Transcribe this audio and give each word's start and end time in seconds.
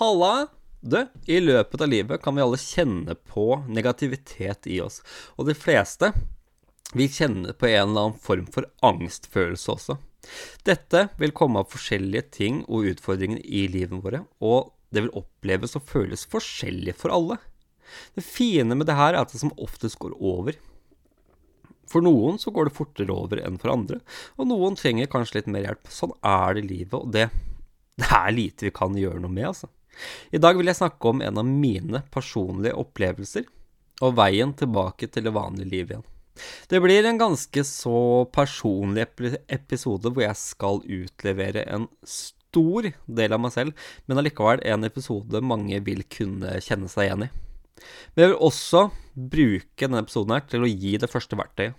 Halla! 0.00 0.46
Du, 0.80 1.06
i 1.26 1.40
løpet 1.40 1.82
av 1.84 1.88
livet 1.92 2.22
kan 2.24 2.32
vi 2.32 2.40
alle 2.40 2.56
kjenne 2.56 3.12
på 3.28 3.42
negativitet 3.68 4.64
i 4.72 4.78
oss. 4.80 5.02
Og 5.36 5.44
de 5.44 5.52
fleste, 5.52 6.08
vi 6.96 7.04
kjenner 7.12 7.52
på 7.52 7.66
en 7.68 7.82
eller 7.82 8.06
annen 8.06 8.22
form 8.24 8.46
for 8.48 8.64
angstfølelse 8.80 9.74
også. 9.74 9.98
Dette 10.64 11.02
vil 11.20 11.34
komme 11.36 11.60
av 11.60 11.68
forskjellige 11.68 12.22
ting 12.32 12.62
og 12.62 12.88
utfordringer 12.94 13.42
i 13.44 13.66
livet 13.68 14.00
våre, 14.00 14.22
og 14.40 14.70
det 14.88 15.02
vil 15.04 15.20
oppleves 15.20 15.76
og 15.76 15.84
føles 15.90 16.24
forskjellig 16.32 16.94
for 16.96 17.12
alle. 17.12 17.36
Det 18.16 18.24
fine 18.24 18.72
med 18.72 18.88
det 18.88 18.96
her 18.96 19.12
er 19.12 19.20
at 19.20 19.34
det 19.34 19.42
som 19.42 19.52
oftest 19.60 19.98
går 20.00 20.14
over. 20.16 20.56
For 21.92 22.00
noen 22.00 22.38
så 22.40 22.54
går 22.56 22.70
det 22.70 22.78
fortere 22.78 23.12
over 23.12 23.42
enn 23.44 23.60
for 23.60 23.74
andre, 23.74 24.00
og 24.40 24.48
noen 24.48 24.80
trenger 24.80 25.12
kanskje 25.12 25.42
litt 25.42 25.52
mer 25.52 25.68
hjelp. 25.68 25.92
Sånn 25.92 26.16
er 26.24 26.56
det 26.56 26.64
livet, 26.70 26.96
og 27.02 27.12
det, 27.12 27.26
det 28.00 28.08
er 28.08 28.32
lite 28.32 28.70
vi 28.70 28.72
kan 28.80 28.96
gjøre 28.96 29.20
noe 29.20 29.36
med, 29.36 29.50
altså. 29.50 29.68
I 30.32 30.40
dag 30.42 30.58
vil 30.58 30.70
jeg 30.70 30.80
snakke 30.80 31.10
om 31.12 31.22
en 31.24 31.40
av 31.42 31.48
mine 31.48 32.02
personlige 32.14 32.78
opplevelser, 32.80 33.48
og 34.00 34.16
veien 34.16 34.54
tilbake 34.56 35.10
til 35.12 35.26
det 35.26 35.34
vanlige 35.36 35.70
livet 35.70 35.94
igjen. 35.96 36.08
Det 36.70 36.80
blir 36.80 37.04
en 37.04 37.18
ganske 37.20 37.64
så 37.66 38.24
personlig 38.32 39.04
episode 39.52 40.12
hvor 40.12 40.24
jeg 40.24 40.38
skal 40.40 40.80
utlevere 40.86 41.66
en 41.68 41.86
stor 42.06 42.88
del 43.06 43.34
av 43.36 43.42
meg 43.42 43.54
selv, 43.54 43.86
men 44.06 44.20
allikevel 44.20 44.62
en 44.64 44.88
episode 44.88 45.42
mange 45.44 45.82
vil 45.86 46.02
kunne 46.10 46.56
kjenne 46.64 46.88
seg 46.90 47.08
igjen 47.08 47.26
i. 47.26 47.30
Men 48.14 48.24
jeg 48.24 48.32
vil 48.32 48.48
også 48.48 48.86
bruke 49.14 49.86
denne 49.86 50.02
episoden 50.04 50.36
her 50.36 50.46
til 50.48 50.64
å 50.64 50.70
gi 50.70 50.96
det 51.00 51.10
første 51.10 51.38
verktøyet. 51.38 51.76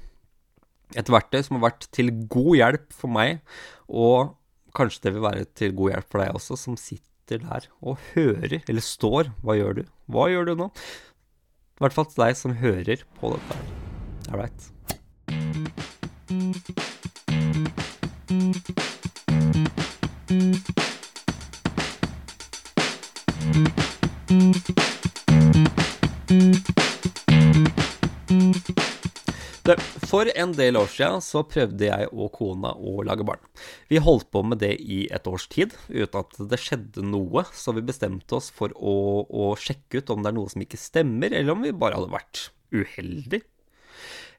Et 1.00 1.08
verktøy 1.08 1.40
som 1.46 1.58
har 1.58 1.70
vært 1.70 1.88
til 1.96 2.12
god 2.32 2.56
hjelp 2.60 2.96
for 2.96 3.14
meg, 3.14 3.40
og 3.88 4.36
kanskje 4.76 5.06
det 5.06 5.14
vil 5.16 5.24
være 5.24 5.48
til 5.56 5.76
god 5.78 5.96
hjelp 5.96 6.10
for 6.12 6.24
deg 6.24 6.36
også, 6.40 6.58
som 6.60 6.76
sitter 6.80 7.11
der 7.40 7.68
og 7.82 7.98
hører, 8.14 8.60
eller 8.68 8.82
står. 8.84 9.32
Hva 9.46 9.56
gjør 9.56 9.74
du? 9.80 9.84
Hva 10.12 10.28
gjør 10.32 10.46
du 10.52 10.56
nå? 10.66 10.68
I 10.72 11.80
hvert 11.86 11.96
fall 11.96 12.10
til 12.12 12.22
deg 12.26 12.38
som 12.38 12.60
hører 12.60 13.00
på 13.20 13.34
dette 13.34 13.52
her. 13.58 13.66
All 14.32 14.40
right. 14.44 14.62
For 30.12 30.28
en 30.28 30.52
del 30.58 30.76
år 30.76 30.90
siden 30.92 31.22
så 31.24 31.46
prøvde 31.48 31.88
jeg 31.88 32.10
og 32.12 32.34
kona 32.36 32.74
å 32.76 33.00
lage 33.08 33.24
barn. 33.28 33.40
Vi 33.88 34.02
holdt 34.04 34.28
på 34.34 34.42
med 34.44 34.60
det 34.60 34.74
i 34.84 35.06
et 35.08 35.28
års 35.30 35.46
tid 35.52 35.72
uten 35.88 36.18
at 36.20 36.36
det 36.52 36.60
skjedde 36.60 37.06
noe, 37.08 37.46
så 37.56 37.72
vi 37.78 37.86
bestemte 37.88 38.36
oss 38.36 38.50
for 38.52 38.76
å, 38.76 38.96
å 39.24 39.54
sjekke 39.56 40.02
ut 40.02 40.12
om 40.12 40.26
det 40.26 40.34
er 40.34 40.36
noe 40.36 40.52
som 40.52 40.66
ikke 40.66 40.80
stemmer, 40.82 41.32
eller 41.32 41.56
om 41.56 41.64
vi 41.64 41.72
bare 41.72 41.96
hadde 41.96 42.12
vært 42.12 42.50
uheldig. 42.76 43.40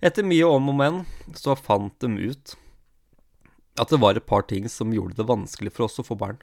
Etter 0.04 0.26
mye 0.26 0.50
om 0.50 0.68
og 0.74 0.76
men 0.76 1.00
så 1.38 1.56
fant 1.56 1.96
de 2.04 2.32
ut 2.32 2.56
at 3.80 3.88
det 3.88 4.00
var 4.02 4.18
et 4.18 4.28
par 4.28 4.44
ting 4.44 4.68
som 4.68 4.92
gjorde 4.92 5.16
det 5.16 5.28
vanskelig 5.30 5.72
for 5.72 5.86
oss 5.86 6.00
å 6.02 6.04
få 6.04 6.18
barn. 6.20 6.42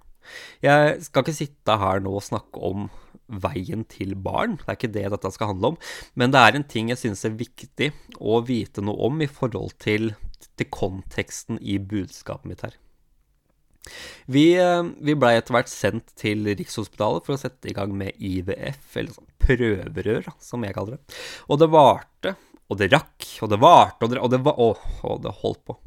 Jeg 0.65 0.97
skal 1.05 1.21
ikke 1.21 1.37
sitte 1.37 1.77
her 1.81 2.01
nå 2.01 2.15
og 2.17 2.25
snakke 2.25 2.65
om 2.65 2.89
veien 3.29 3.85
til 3.89 4.15
barn, 4.17 4.57
det 4.59 4.67
er 4.67 4.79
ikke 4.79 4.91
det 4.97 5.05
dette 5.13 5.31
skal 5.35 5.53
handle 5.53 5.73
om, 5.73 5.79
men 6.19 6.33
det 6.33 6.41
er 6.41 6.57
en 6.57 6.67
ting 6.75 6.91
jeg 6.91 7.01
synes 7.03 7.25
er 7.27 7.39
viktig 7.39 7.91
å 8.19 8.41
vite 8.45 8.83
noe 8.85 9.09
om 9.09 9.21
i 9.21 9.29
forhold 9.29 9.77
til, 9.81 10.13
til 10.59 10.71
konteksten 10.73 11.61
i 11.61 11.77
budskapet 11.79 12.49
mitt 12.49 12.65
her. 12.65 12.77
Vi, 14.29 14.53
eh, 14.59 14.83
vi 15.01 15.15
blei 15.17 15.35
etter 15.37 15.55
hvert 15.55 15.71
sendt 15.71 16.11
til 16.19 16.45
Rikshospitalet 16.51 17.25
for 17.25 17.35
å 17.35 17.41
sette 17.41 17.71
i 17.71 17.75
gang 17.75 17.95
med 17.97 18.17
IVF, 18.17 18.91
eller 18.99 19.15
sånn 19.15 19.31
prøverør, 19.41 20.29
som 20.43 20.65
jeg 20.65 20.75
kaller 20.77 20.97
det. 20.97 21.17
Og 21.49 21.61
det 21.61 21.69
varte, 21.73 22.35
og 22.69 22.77
det 22.77 22.91
rakk, 22.93 23.25
og 23.41 23.49
det 23.49 23.59
varte, 23.63 24.05
og 24.05 24.13
det, 24.13 24.21
og 24.21 24.31
det, 24.33 24.41
var, 24.45 24.59
og, 24.61 24.85
og 25.09 25.23
det 25.23 25.35
holdt 25.41 25.63
på. 25.65 25.77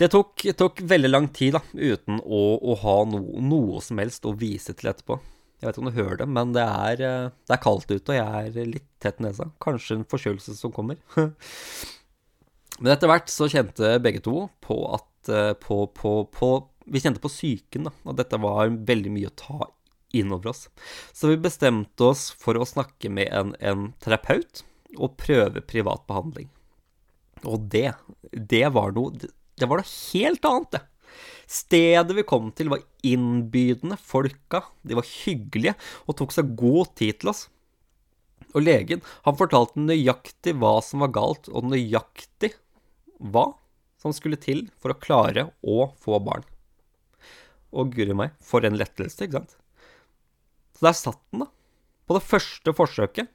Det 0.00 0.08
tok, 0.14 0.46
tok, 0.56 0.82
veldig 0.94 1.10
lang 1.10 1.28
tid, 1.36 1.58
da, 1.58 1.62
uten 1.74 2.22
å, 2.24 2.42
å 2.64 2.78
ha 2.80 2.98
no, 3.10 3.20
noe 3.44 3.82
som 3.84 4.00
helst 4.00 4.24
å 4.24 4.36
vise 4.38 4.72
til 4.72 4.92
etterpå. 4.94 5.20
Jeg 5.60 5.68
vet 5.68 5.76
ikke 5.76 5.84
om 5.84 5.90
du 5.90 5.98
hører 5.98 6.18
det, 6.20 6.26
men 6.36 6.52
det 6.56 6.64
er, 6.64 7.02
eh, 7.06 7.32
det 7.46 7.54
er 7.56 7.62
kaldt 7.62 7.90
ute, 7.90 8.12
og 8.12 8.18
jeg 8.18 8.50
er 8.50 8.72
litt 8.72 8.88
tett 9.02 9.20
nesa. 9.22 9.48
Kanskje 9.64 10.00
en 10.00 10.08
forkjølelse 10.08 10.56
som 10.58 10.74
kommer. 10.74 10.98
men 12.80 12.92
etter 12.92 13.10
hvert 13.10 13.32
så 13.32 13.48
kjente 13.50 13.94
begge 14.04 14.22
to 14.24 14.48
på 14.64 14.78
at 14.96 15.32
eh, 15.32 15.52
på, 15.60 15.84
på, 15.96 16.16
på, 16.34 16.50
Vi 16.84 17.00
kjente 17.00 17.22
på 17.22 17.32
psyken, 17.32 17.88
da, 17.88 17.94
at 18.12 18.20
dette 18.20 18.40
var 18.42 18.68
veldig 18.68 19.14
mye 19.14 19.30
å 19.30 19.38
ta 19.40 19.70
innover 20.14 20.52
oss. 20.52 20.68
Så 21.12 21.30
vi 21.32 21.40
bestemte 21.40 22.10
oss 22.10 22.28
for 22.38 22.58
å 22.58 22.68
snakke 22.68 23.10
med 23.10 23.32
en, 23.34 23.54
en 23.58 23.92
terapeut 24.04 24.62
og 24.94 25.16
prøve 25.18 25.64
privat 25.64 26.04
behandling. 26.10 26.50
Og 27.44 27.66
det, 27.72 27.90
det 28.32 28.66
var 28.72 28.94
noe 28.96 29.12
Det 29.18 29.66
var 29.68 29.80
noe 29.80 29.90
helt 29.90 30.46
annet, 30.48 30.70
det. 30.76 30.82
Stedet 31.50 32.16
vi 32.16 32.26
kom 32.26 32.50
til, 32.56 32.70
var 32.72 32.84
innbydende. 33.04 33.98
Folka, 34.00 34.62
de 34.82 34.96
var 34.98 35.08
hyggelige 35.08 35.74
og 36.06 36.18
tok 36.20 36.34
seg 36.34 36.54
god 36.58 36.94
tid 36.98 37.20
til 37.20 37.32
oss. 37.34 37.46
Og 38.54 38.62
legen, 38.62 39.02
han 39.26 39.38
fortalte 39.38 39.82
nøyaktig 39.82 40.54
hva 40.60 40.76
som 40.84 41.02
var 41.02 41.12
galt, 41.16 41.50
og 41.50 41.66
nøyaktig 41.72 42.52
hva 43.18 43.48
som 44.00 44.14
skulle 44.14 44.38
til 44.40 44.66
for 44.78 44.94
å 44.94 45.00
klare 45.00 45.48
å 45.62 45.90
få 46.00 46.20
barn. 46.22 46.44
Og 47.74 47.90
guri 47.96 48.14
meg, 48.14 48.34
for 48.44 48.62
en 48.66 48.78
lettelse, 48.78 49.26
ikke 49.26 49.40
sant? 49.40 49.56
Så 50.74 50.86
der 50.86 50.98
satt 50.98 51.22
den, 51.32 51.46
da. 51.46 51.50
På 52.04 52.18
det 52.18 52.26
første 52.26 52.74
forsøket. 52.76 53.30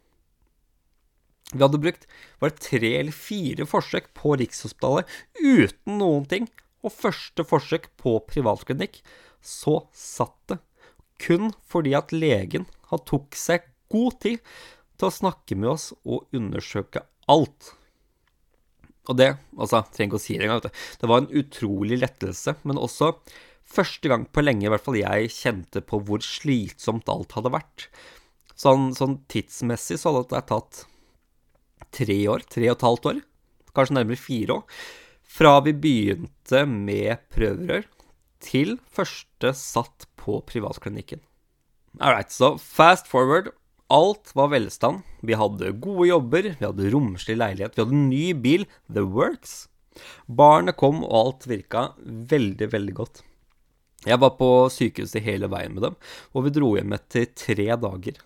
Vi 1.49 1.63
hadde 1.63 1.81
brukt 1.81 2.05
var 2.37 2.51
det 2.51 2.61
tre 2.61 2.91
eller 2.99 3.15
fire 3.15 3.65
forsøk 3.65 4.11
på 4.13 4.35
Rikshospitalet 4.37 5.09
uten 5.41 5.97
noen 5.97 6.27
ting 6.29 6.45
og 6.85 6.95
første 6.95 7.45
forsøk 7.47 7.89
på 7.99 8.17
privatklinikk, 8.29 9.01
så 9.41 9.81
satt 9.95 10.37
det. 10.51 10.59
Kun 11.19 11.51
fordi 11.67 11.95
at 11.97 12.13
legen 12.15 12.67
han 12.89 13.03
tok 13.07 13.35
seg 13.37 13.65
god 13.91 14.19
tid 14.23 14.39
til 14.99 15.09
å 15.09 15.15
snakke 15.15 15.57
med 15.59 15.73
oss 15.73 15.89
og 16.03 16.29
undersøke 16.35 17.03
alt. 17.29 17.73
Og 19.09 19.17
det, 19.17 19.33
altså, 19.57 19.81
trenger 19.93 20.11
ikke 20.11 20.19
å 20.19 20.23
si 20.23 20.37
det 20.37 20.47
engang. 20.47 20.79
Det 21.01 21.09
var 21.09 21.23
en 21.23 21.31
utrolig 21.41 21.97
lettelse, 21.99 22.55
men 22.67 22.79
også 22.81 23.13
første 23.69 24.09
gang 24.11 24.25
på 24.29 24.43
lenge 24.43 24.67
i 24.67 24.71
hvert 24.71 24.85
fall 24.85 24.97
jeg 24.97 25.33
kjente 25.33 25.83
på 25.85 26.01
hvor 26.05 26.23
slitsomt 26.25 27.09
alt 27.11 27.35
hadde 27.37 27.53
vært. 27.53 27.89
Sånn, 28.59 28.91
sånn 28.97 29.21
tidsmessig 29.31 29.99
så 30.01 30.13
hadde 30.13 30.35
det 30.35 30.45
tatt 30.49 30.83
tre 31.95 32.17
år, 32.29 32.43
tre 32.51 32.67
og 32.67 32.75
et 32.75 32.85
halvt 32.85 33.11
år, 33.13 33.21
kanskje 33.73 33.97
nærmere 33.97 34.19
fire 34.19 34.59
år 34.59 34.81
fra 35.29 35.59
vi 35.65 35.75
begynte 35.77 36.65
med 36.67 37.21
prøverør, 37.33 37.85
til 38.39 38.77
første 38.87 39.51
satt 39.57 40.07
på 40.19 40.39
privatklinikken. 40.47 41.21
All 41.99 42.15
right, 42.15 42.31
så 42.31 42.55
fast 42.57 43.09
forward. 43.11 43.51
Alt 43.89 44.31
var 44.37 44.51
velstand. 44.53 45.01
Vi 45.25 45.35
hadde 45.37 45.73
gode 45.81 46.07
jobber, 46.11 46.51
vi 46.53 46.65
hadde 46.65 46.91
romslig 46.93 47.35
leilighet, 47.39 47.75
vi 47.75 47.83
hadde 47.83 48.03
ny 48.03 48.25
bil, 48.37 48.67
The 48.87 49.03
Works. 49.03 49.67
Barnet 50.29 50.77
kom, 50.79 51.01
og 51.03 51.15
alt 51.19 51.49
virka 51.49 51.89
veldig, 52.05 52.69
veldig 52.71 52.95
godt. 53.01 53.23
Jeg 54.07 54.21
var 54.21 54.37
på 54.39 54.69
sykehuset 54.71 55.25
hele 55.25 55.49
veien 55.51 55.73
med 55.75 55.89
dem, 55.89 55.97
og 56.31 56.45
vi 56.45 56.53
dro 56.55 56.71
hjem 56.77 56.95
etter 56.95 57.27
tre 57.35 57.67
dager. 57.81 58.21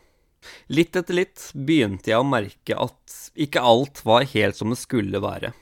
Litt 0.76 1.00
etter 1.00 1.18
litt 1.18 1.48
begynte 1.56 2.12
jeg 2.12 2.20
å 2.20 2.28
merke 2.28 2.78
at 2.78 3.18
ikke 3.40 3.64
alt 3.64 4.04
var 4.06 4.28
helt 4.36 4.60
som 4.60 4.74
det 4.74 4.82
skulle 4.82 5.24
være. 5.24 5.54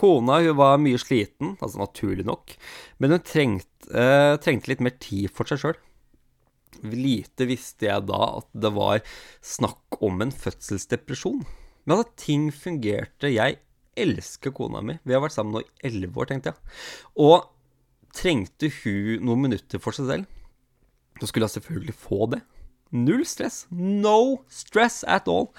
Kona 0.00 0.38
hun 0.40 0.56
var 0.56 0.80
mye 0.80 0.98
sliten, 1.00 1.54
altså 1.60 1.82
naturlig 1.82 2.24
nok, 2.28 2.54
men 3.02 3.14
hun 3.14 3.24
trengte, 3.26 3.90
eh, 3.92 4.34
trengte 4.40 4.72
litt 4.72 4.84
mer 4.84 4.96
tid 5.02 5.28
for 5.34 5.48
seg 5.48 5.60
sjøl. 5.60 5.80
Lite 6.80 7.44
visste 7.50 7.90
jeg 7.90 8.06
da 8.08 8.20
at 8.38 8.48
det 8.56 8.70
var 8.72 9.02
snakk 9.44 9.98
om 10.00 10.22
en 10.24 10.32
fødselsdepresjon. 10.32 11.42
Men 11.84 11.96
altså, 11.96 12.12
ting 12.22 12.48
fungerte. 12.54 13.28
Jeg 13.32 13.58
elsker 14.00 14.54
kona 14.56 14.80
mi. 14.84 14.96
Vi 15.04 15.12
har 15.16 15.20
vært 15.20 15.36
sammen 15.36 15.56
nå 15.56 15.64
i 15.64 15.88
elleve 15.90 16.22
år, 16.22 16.30
tenkte 16.30 16.52
jeg. 16.52 16.72
Og 17.20 17.50
trengte 18.16 18.70
hun 18.80 19.26
noen 19.26 19.44
minutter 19.48 19.82
for 19.82 19.96
seg 19.96 20.08
selv, 20.08 20.38
så 21.20 21.28
skulle 21.28 21.50
hun 21.50 21.56
selvfølgelig 21.58 21.96
få 22.00 22.30
det. 22.32 22.40
Null 22.90 23.22
stress. 23.26 23.66
No 23.70 24.42
stress 24.50 25.04
at 25.06 25.28
all. 25.30 25.52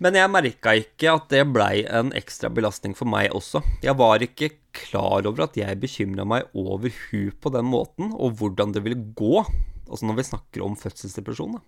Men 0.00 0.16
jeg 0.16 0.32
merka 0.32 0.72
ikke 0.80 1.12
at 1.12 1.26
det 1.32 1.42
blei 1.52 1.82
en 1.84 2.12
ekstra 2.16 2.48
belastning 2.52 2.94
for 2.96 3.10
meg 3.10 3.34
også. 3.36 3.60
Jeg 3.84 3.98
var 4.00 4.24
ikke 4.24 4.54
klar 4.76 5.28
over 5.28 5.44
at 5.44 5.58
jeg 5.60 5.80
bekymra 5.82 6.24
meg 6.24 6.48
over 6.56 6.88
hun 7.10 7.34
på 7.36 7.52
den 7.52 7.68
måten, 7.68 8.14
og 8.16 8.38
hvordan 8.40 8.72
det 8.72 8.84
ville 8.86 9.12
gå. 9.18 9.44
Altså 9.90 10.08
når 10.08 10.20
vi 10.20 10.30
snakker 10.30 10.64
om 10.64 10.78
fødselsdepresjon, 10.78 11.58
da. 11.58 11.62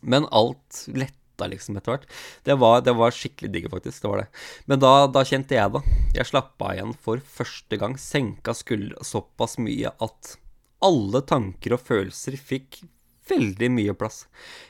Men 0.00 0.28
alt 0.36 0.84
letta 0.92 1.48
liksom 1.48 1.78
etter 1.80 1.94
hvert. 1.94 2.06
Det 2.44 2.56
var, 2.60 2.84
det 2.84 2.92
var 2.96 3.16
skikkelig 3.16 3.52
digg, 3.54 3.70
faktisk. 3.72 4.02
Det 4.02 4.12
var 4.12 4.24
det. 4.24 4.28
Men 4.68 4.84
da, 4.84 4.92
da 5.08 5.24
kjente 5.24 5.56
jeg 5.56 5.76
det. 5.76 5.82
Jeg 6.18 6.28
slappa 6.28 6.74
igjen 6.74 6.92
for 6.92 7.24
første 7.24 7.80
gang. 7.80 7.96
Senka 8.00 8.52
skuldra 8.56 9.00
såpass 9.06 9.56
mye 9.62 9.92
at 9.96 10.36
alle 10.84 11.20
tanker 11.28 11.76
og 11.76 11.84
følelser 11.84 12.36
fikk 12.36 12.82
veldig 13.30 13.70
mye 13.72 13.94
plass. 13.98 14.24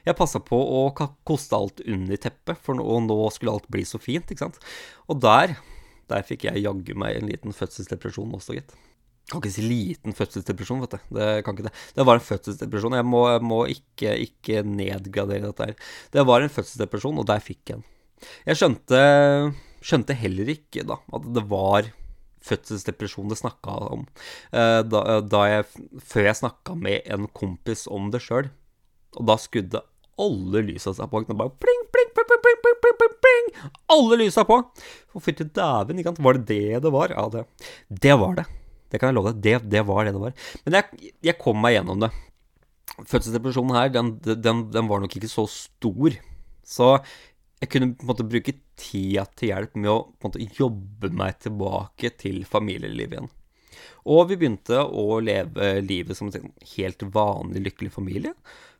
Jeg 0.06 0.18
passa 0.18 0.40
på 0.44 0.58
å 0.58 0.82
koste 1.26 1.56
alt 1.58 1.82
under 1.86 2.20
teppet, 2.20 2.60
for 2.60 2.78
nå, 2.78 2.86
nå, 3.06 3.18
skulle 3.34 3.56
alt 3.56 3.68
bli 3.72 3.86
så 3.88 4.00
fint, 4.02 4.30
ikke 4.30 4.46
sant. 4.46 4.60
Og 5.10 5.20
der, 5.24 5.56
der 6.12 6.26
fikk 6.26 6.46
jeg 6.48 6.64
jaggu 6.64 6.94
meg 6.98 7.18
en 7.18 7.30
liten 7.32 7.56
fødselsdepresjon 7.56 8.38
også, 8.38 8.58
gitt. 8.58 8.76
Jeg 9.30 9.36
kan 9.36 9.44
ikke 9.44 9.54
si 9.54 9.62
liten 9.62 10.16
fødselsdepresjon, 10.18 10.80
vet 10.82 10.96
du. 10.96 11.14
Det 11.20 11.28
kan 11.46 11.54
ikke 11.54 11.68
det. 11.68 11.74
Det 11.94 12.06
var 12.08 12.18
en 12.18 12.24
fødselsdepresjon. 12.26 12.96
Jeg 12.98 13.06
må, 13.06 13.20
jeg 13.30 13.42
må 13.46 13.58
ikke, 13.70 14.14
ikke, 14.26 14.64
nedgradere 14.66 15.44
dette 15.44 15.68
her. 15.68 15.90
Det 16.16 16.24
var 16.26 16.42
en 16.42 16.50
fødselsdepresjon, 16.50 17.20
og 17.22 17.28
der 17.30 17.44
fikk 17.44 17.70
jeg 17.70 17.78
den. 17.78 17.86
Jeg 18.48 18.58
skjønte, 18.58 19.02
skjønte 19.86 20.16
heller 20.18 20.50
ikke 20.56 20.82
da 20.88 20.98
at 21.14 21.28
det 21.36 21.44
var 21.48 21.86
fødselsdepresjon 22.46 23.30
det 23.30 23.38
snakka 23.40 23.76
om. 23.90 24.06
Eh, 24.52 24.80
da, 24.86 25.20
da 25.24 25.44
jeg, 25.50 25.68
før 26.00 26.28
jeg 26.30 26.40
snakka 26.40 26.76
med 26.78 27.06
en 27.10 27.28
kompis 27.36 27.86
om 27.90 28.10
det 28.14 28.22
sjøl. 28.24 28.50
Og 29.18 29.26
da 29.28 29.36
skudde 29.40 29.82
alle 30.20 30.62
lysa 30.68 30.92
seg 30.96 31.10
på. 31.10 31.22
Bare 31.32 31.52
pling, 31.62 31.84
pling, 31.92 32.14
pling, 32.16 32.28
pling, 32.30 32.40
pling, 32.46 32.78
pling, 32.84 32.96
pling, 33.00 33.18
pling. 33.24 33.50
Alle 33.92 34.20
lysa 34.20 34.44
på! 34.48 34.60
Og 35.16 35.24
fytti 35.24 35.46
dæven, 35.56 36.02
var 36.20 36.38
det 36.38 36.46
det 36.48 36.82
det 36.84 36.92
var? 36.94 37.14
Ja, 37.16 37.28
det, 37.32 37.46
det 37.88 38.16
var 38.20 38.40
det. 38.40 38.46
Det 38.90 38.98
kan 38.98 39.10
jeg 39.12 39.18
love 39.18 39.32
deg. 39.32 39.42
Det, 39.44 39.70
det 39.70 39.84
var 39.86 40.04
det 40.04 40.14
det 40.16 40.22
var. 40.22 40.34
Men 40.66 40.80
jeg, 40.80 41.12
jeg 41.30 41.38
kom 41.40 41.60
meg 41.62 41.76
gjennom 41.76 42.04
det. 42.04 42.10
Fødselsdepresjonen 43.00 43.76
her, 43.78 43.92
den, 43.94 44.16
den, 44.26 44.64
den 44.74 44.90
var 44.90 45.02
nok 45.02 45.14
ikke 45.16 45.30
så 45.30 45.46
stor. 45.50 46.16
Så 46.66 46.96
jeg 47.60 47.70
kunne 47.72 47.92
på 47.94 48.04
en 48.04 48.10
måte 48.10 48.26
bruke 48.26 48.56
tida 48.80 49.26
til 49.36 49.52
hjelp 49.52 49.76
med 49.76 49.92
å 49.92 49.98
måte 50.24 50.46
jobbe 50.56 51.12
meg 51.14 51.38
tilbake 51.44 52.14
til 52.20 52.42
familielivet 52.48 53.18
igjen. 53.18 53.30
Og 54.10 54.30
vi 54.30 54.38
begynte 54.40 54.80
å 54.80 55.20
leve 55.22 55.76
livet 55.84 56.16
som 56.16 56.30
en 56.32 56.52
helt 56.74 57.04
vanlig 57.14 57.66
lykkelig 57.68 57.92
familie. 57.94 58.34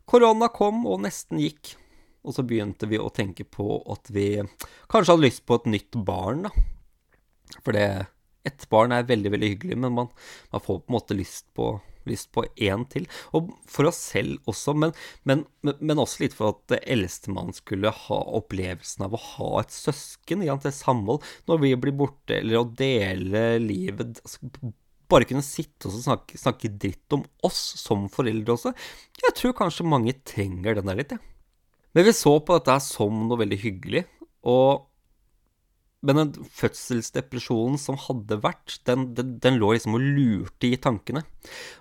Korona 0.08 0.49
kom 0.52 0.87
og 0.88 1.05
nesten 1.05 1.43
gikk. 1.43 1.75
Og 2.25 2.35
så 2.37 2.44
begynte 2.44 2.88
vi 2.88 2.99
å 3.00 3.12
tenke 3.12 3.47
på 3.49 3.79
at 3.93 4.11
vi 4.12 4.41
kanskje 4.91 5.14
hadde 5.14 5.25
lyst 5.25 5.44
på 5.49 5.61
et 5.61 5.70
nytt 5.76 6.00
barn, 6.05 6.49
da. 6.49 7.61
For 7.61 7.76
det 7.76 7.91
Ett 8.41 8.62
barn 8.73 8.88
er 8.97 9.05
veldig, 9.05 9.35
veldig 9.35 9.49
hyggelig, 9.50 9.76
men 9.76 9.93
man, 9.93 10.06
man 10.49 10.62
får 10.64 10.79
på 10.81 10.88
en 10.88 10.94
måte 10.94 11.12
lyst 11.12 11.50
på 11.52 11.75
lyst 12.11 12.31
på 12.35 12.45
én 12.61 12.85
til. 12.93 13.07
Og 13.37 13.53
for 13.71 13.91
oss 13.91 14.01
selv 14.12 14.51
også, 14.51 14.75
men, 14.77 14.95
men, 15.29 15.45
men 15.62 16.03
også 16.03 16.25
litt 16.25 16.37
for 16.37 16.55
at 16.55 16.77
eldstemann 16.83 17.55
skulle 17.57 17.95
ha 17.95 18.21
opplevelsen 18.41 19.07
av 19.07 19.17
å 19.17 19.23
ha 19.31 19.51
et 19.62 19.75
søsken, 19.75 20.45
i 20.45 20.51
et 20.53 20.69
samhold, 20.75 21.25
når 21.51 21.65
vi 21.65 21.75
blir 21.81 21.97
borte, 21.97 22.41
eller 22.41 22.61
å 22.61 22.69
dele 22.69 23.45
livet 23.62 24.21
altså, 24.23 24.51
bare 25.11 25.27
kunne 25.27 25.45
sitte 25.45 25.89
og 25.89 25.97
snakke, 25.97 26.39
snakke, 26.39 26.71
dritt 26.81 27.17
om 27.17 27.25
oss 27.47 27.59
som 27.81 28.07
foreldre 28.12 28.55
også. 28.55 28.73
Jeg 29.25 29.37
tror 29.39 29.57
kanskje 29.59 29.89
mange 29.89 30.15
trenger 30.27 30.79
den 30.79 30.91
der 30.91 31.01
litt, 31.01 31.15
jeg. 31.15 31.23
Ja. 31.23 31.27
Men 31.97 32.07
vi 32.07 32.15
så 32.15 32.37
på 32.39 32.55
dette 32.55 32.77
som 32.85 33.25
noe 33.27 33.41
veldig 33.41 33.59
hyggelig, 33.65 34.05
og 34.47 34.89
men 36.00 36.17
den 36.17 36.47
fødselsdepresjonen 36.56 37.76
som 37.81 37.99
hadde 38.00 38.38
vært, 38.41 38.79
den, 38.88 39.11
den, 39.17 39.35
den 39.43 39.58
lå 39.61 39.75
liksom 39.75 39.99
og 39.99 40.05
lurte 40.17 40.70
i 40.70 40.79
tankene. 40.81 41.23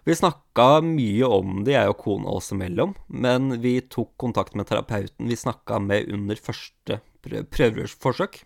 Vi 0.08 0.18
snakka 0.18 0.82
mye 0.84 1.30
om 1.40 1.62
det, 1.64 1.78
jeg 1.78 1.94
og 1.94 2.02
kona 2.04 2.34
oss 2.36 2.52
imellom, 2.56 2.98
men 3.08 3.62
vi 3.64 3.78
tok 3.88 4.18
kontakt 4.20 4.58
med 4.60 4.68
terapeuten 4.68 5.30
vi 5.30 5.40
snakka 5.40 5.80
med 5.84 6.12
under 6.12 6.40
første 6.40 7.00
prøveforsøk. 7.24 8.42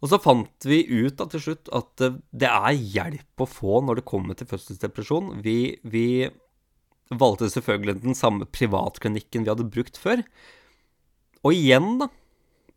Og 0.00 0.10
så 0.10 0.18
fant 0.22 0.66
vi 0.66 0.80
ut 0.88 1.18
da 1.20 1.26
til 1.28 1.42
slutt 1.44 1.70
at 1.76 2.02
det 2.02 2.48
er 2.48 2.72
hjelp 2.74 3.44
å 3.44 3.48
få 3.48 3.82
når 3.84 4.00
det 4.00 4.08
kommer 4.08 4.38
til 4.38 4.48
fødselsdepresjon. 4.50 5.34
Vi, 5.44 5.76
vi 5.84 6.06
valgte 7.12 7.50
selvfølgelig 7.52 8.00
den 8.00 8.16
samme 8.16 8.48
privatklinikken 8.48 9.44
vi 9.44 9.52
hadde 9.52 9.68
brukt 9.70 10.00
før. 10.00 10.24
Og 11.44 11.54
igjen, 11.54 12.00
da, 12.00 12.08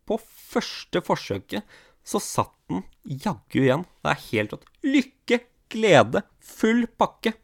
på 0.04 0.20
første 0.20 1.00
forsøket 1.04 1.64
så 2.04 2.20
satt 2.20 2.52
den 2.68 2.84
jaggu 3.02 3.62
igjen. 3.64 3.86
Det 4.04 4.12
er 4.12 4.26
helt 4.28 4.54
rått. 4.54 4.68
Lykke, 4.84 5.40
glede, 5.72 6.22
full 6.44 6.84
pakke. 7.00 7.34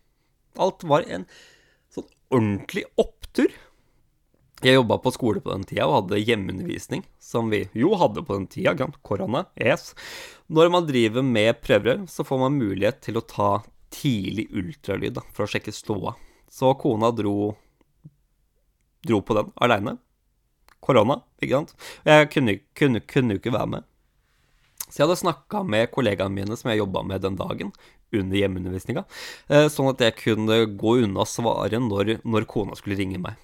Alt 0.61 0.85
var 0.85 1.07
en 1.09 1.27
sånn 1.93 2.09
ordentlig 2.31 2.85
opptur. 3.01 3.53
Jeg 4.61 4.77
jobba 4.77 4.99
på 5.01 5.13
skole 5.15 5.41
på 5.41 5.55
den 5.55 5.65
tida 5.65 5.87
og 5.89 5.95
hadde 6.03 6.21
hjemmeundervisning, 6.21 7.07
som 7.17 7.49
vi 7.49 7.63
jo 7.73 7.95
hadde 7.97 8.21
på 8.27 8.37
den 8.37 8.49
tida. 8.53 8.75
Korona, 9.01 9.47
yes. 9.57 9.95
Når 10.53 10.73
man 10.75 10.89
driver 10.89 11.25
med 11.25 11.63
prøverør, 11.65 12.05
så 12.13 12.27
får 12.29 12.43
man 12.43 12.59
mulighet 12.61 13.01
til 13.07 13.17
å 13.17 13.25
ta 13.25 13.51
tidlig 13.91 14.51
ultralyd 14.53 15.17
da, 15.17 15.25
for 15.33 15.47
å 15.47 15.51
sjekke 15.51 15.73
ståa. 15.73 16.13
Så 16.51 16.75
kona 16.83 17.09
dro, 17.15 17.55
dro 19.07 19.23
på 19.25 19.39
den 19.39 19.49
aleine. 19.65 19.97
Korona, 20.81 21.23
ikke 21.41 21.57
sant. 21.63 21.75
Jeg 22.05 22.29
kunne, 22.35 22.59
kunne, 22.77 23.01
kunne 23.01 23.41
ikke 23.41 23.55
være 23.57 23.73
med. 23.79 23.90
Så 24.91 25.01
jeg 25.01 25.07
hadde 25.07 25.21
snakka 25.23 25.63
med 25.67 25.91
kollegaene 25.95 26.35
mine 26.35 26.59
som 26.59 26.71
jeg 26.71 26.83
jobba 26.83 27.05
med 27.07 27.23
den 27.25 27.39
dagen, 27.39 27.71
under 28.11 28.35
hjemmeundervisninga, 28.41 29.05
eh, 29.49 29.69
sånn 29.71 29.93
at 29.93 30.03
jeg 30.03 30.17
kunne 30.19 30.57
gå 30.75 30.97
unna 31.05 31.23
svaret 31.29 31.79
når, 31.85 32.17
når 32.27 32.49
kona 32.51 32.75
skulle 32.79 32.99
ringe 32.99 33.21
meg. 33.23 33.39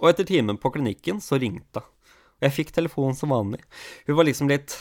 Og 0.00 0.08
etter 0.12 0.24
timen 0.28 0.56
på 0.60 0.72
klinikken 0.72 1.20
så 1.20 1.36
ringte 1.40 1.82
hun. 1.84 1.94
Og 2.38 2.46
jeg 2.46 2.54
fikk 2.54 2.68
telefonen 2.70 3.16
som 3.18 3.32
vanlig. 3.34 3.64
Hun 4.06 4.14
var 4.14 4.28
liksom 4.28 4.50
litt, 4.50 4.76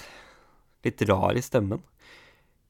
litt 0.86 1.02
rar 1.10 1.34
i 1.34 1.42
stemmen. 1.42 1.82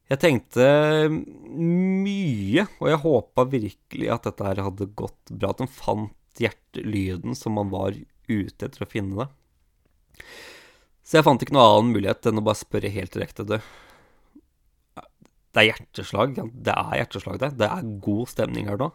Jeg 0.07 0.21
tenkte 0.23 0.67
mye, 1.11 2.63
og 2.79 2.87
jeg 2.87 3.01
håpa 3.03 3.43
virkelig 3.51 4.11
at 4.13 4.29
dette 4.29 4.45
her 4.47 4.61
hadde 4.63 4.87
gått 4.95 5.33
bra. 5.33 5.51
At 5.51 5.59
hun 5.59 5.67
fant 5.67 6.39
hjertelyden 6.39 7.35
som 7.35 7.57
man 7.59 7.73
var 7.73 7.97
ute 8.31 8.69
etter 8.69 8.85
å 8.85 8.87
finne 8.87 9.25
det. 9.25 9.27
Så 11.07 11.15
jeg 11.15 11.23
fant 11.23 11.43
ikke 11.43 11.55
noe 11.55 11.67
annen 11.71 11.93
mulighet 11.95 12.27
enn 12.27 12.41
å 12.41 12.43
bare 12.43 12.59
spørre 12.59 12.91
helt 12.91 13.13
direkte. 13.15 13.45
Det, 13.47 13.61
det 15.55 15.61
er 15.61 15.69
hjerteslag. 15.69 16.35
Det 16.51 16.73
er 16.73 16.97
hjerteslag, 16.99 17.39
det. 17.43 17.53
Det 17.61 17.69
er 17.71 17.93
god 18.03 18.33
stemning 18.33 18.67
her 18.67 18.81
nå. 18.81 18.89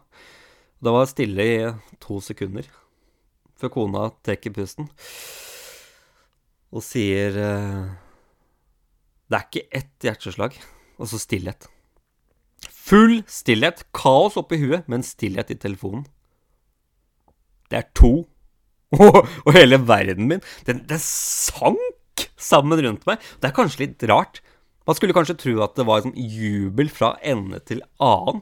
Det 0.83 0.93
var 0.93 1.09
stille 1.09 1.47
i 1.47 1.57
to 2.03 2.19
sekunder 2.21 2.67
før 3.57 3.71
kona 3.73 4.07
trekker 4.25 4.51
pusten 4.51 4.89
og 6.73 6.81
sier 6.83 7.35
eh, 7.37 7.83
Det 9.29 9.37
er 9.37 9.45
ikke 9.47 9.77
ett 9.79 10.05
hjerteslag, 10.07 10.57
og 10.97 11.09
så 11.09 11.19
stillhet. 11.21 11.67
Full 12.69 13.21
stillhet. 13.29 13.85
Kaos 13.95 14.35
oppi 14.37 14.59
huet, 14.61 14.89
men 14.91 15.05
stillhet 15.05 15.53
i 15.53 15.57
telefonen. 15.57 16.03
Det 17.71 17.79
er 17.79 17.87
to. 17.97 18.13
og 19.45 19.51
hele 19.55 19.79
verden 19.87 20.27
min, 20.29 20.43
den, 20.67 20.83
den 20.89 21.01
sank 21.01 21.92
sammen 22.39 22.81
rundt 22.83 23.05
meg. 23.09 23.21
Det 23.39 23.49
er 23.49 23.57
kanskje 23.57 23.85
litt 23.85 24.05
rart. 24.09 24.41
Man 24.87 24.97
skulle 24.97 25.15
kanskje 25.15 25.37
tro 25.39 25.59
at 25.63 25.77
det 25.79 25.85
var 25.87 26.03
sånn 26.03 26.17
jubel 26.17 26.89
fra 26.91 27.13
ende 27.23 27.61
til 27.63 27.83
annen, 28.03 28.41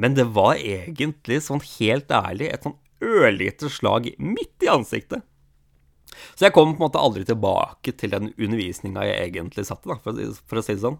men 0.00 0.16
det 0.16 0.30
var 0.32 0.56
egentlig, 0.56 1.42
sånn 1.44 1.60
helt 1.76 2.12
ærlig, 2.16 2.48
et 2.48 2.64
sånn 2.64 2.78
ørlite 3.02 3.68
slag 3.72 4.08
midt 4.16 4.64
i 4.64 4.70
ansiktet. 4.72 5.26
Så 6.36 6.46
jeg 6.46 6.54
kom 6.54 6.74
på 6.74 6.80
en 6.80 6.86
måte 6.86 7.00
aldri 7.00 7.24
tilbake 7.28 7.94
til 7.98 8.12
den 8.12 8.30
undervisninga 8.32 9.04
jeg 9.08 9.30
egentlig 9.30 9.64
satt 9.68 9.84
i, 9.86 9.96
for, 10.04 10.18
for, 10.48 10.60
å 10.60 10.64
si 10.64 10.76
det 10.76 10.84
sånn. 10.84 10.98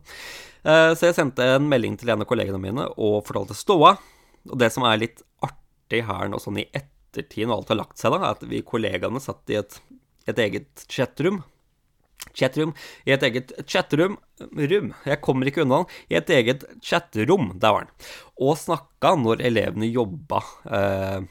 Eh, 0.65 0.93
så 0.97 1.09
jeg 1.09 1.17
sendte 1.19 1.47
en 1.57 1.69
melding 1.69 1.99
til 2.01 2.13
en 2.13 2.25
av 2.25 2.29
kollegene 2.29 2.61
mine 2.61 2.89
og 2.97 3.23
fortalte 3.29 3.57
ståa. 3.57 3.95
Og 4.51 4.59
det 4.61 4.73
som 4.75 4.87
er 4.89 5.01
litt 5.03 5.23
artig 5.45 6.03
her 6.09 6.33
nå, 6.33 6.41
sånn 6.43 6.61
i 6.63 6.69
ettertid, 6.69 7.47
når 7.47 7.61
alt 7.61 7.75
har 7.75 7.81
lagt 7.83 8.01
seg, 8.01 8.15
da, 8.15 8.23
er 8.23 8.37
at 8.37 8.47
vi 8.49 8.65
kollegaene 8.67 9.23
satt 9.23 9.53
i 9.53 9.61
et, 9.61 9.79
et 10.33 10.45
eget 10.47 10.87
chatrom 10.89 11.43
Chatrom. 12.39 12.73
I 13.07 13.15
et 13.17 13.27
eget 13.29 13.53
chatrom 13.67 14.17
rum. 14.41 14.95
Jeg 15.09 15.21
kommer 15.25 15.49
ikke 15.49 15.67
unna 15.67 15.83
den. 15.83 16.01
I 16.13 16.19
et 16.21 16.33
eget 16.39 16.65
chatrom, 16.85 17.53
der 17.61 17.77
var 17.77 17.87
den. 17.87 18.09
Og 18.43 18.59
snakka 18.61 19.15
når 19.21 19.45
elevene 19.51 19.91
jobba 19.93 20.43
eh, 20.71 21.29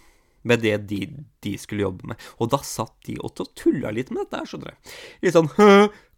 med 0.48 0.64
det 0.66 0.78
de, 0.90 1.02
de, 1.44 1.58
skulle 1.62 1.86
jobbe 1.86 2.14
med. 2.14 2.30
Og 2.42 2.52
da 2.54 2.62
satt 2.66 2.96
de 3.08 3.18
og 3.22 3.42
tulla 3.58 3.94
litt 3.94 4.14
med 4.14 4.26
dette, 4.26 4.46
skjønner 4.50 4.74
du. 4.74 4.96
Litt 5.26 5.38
sånn 5.38 5.52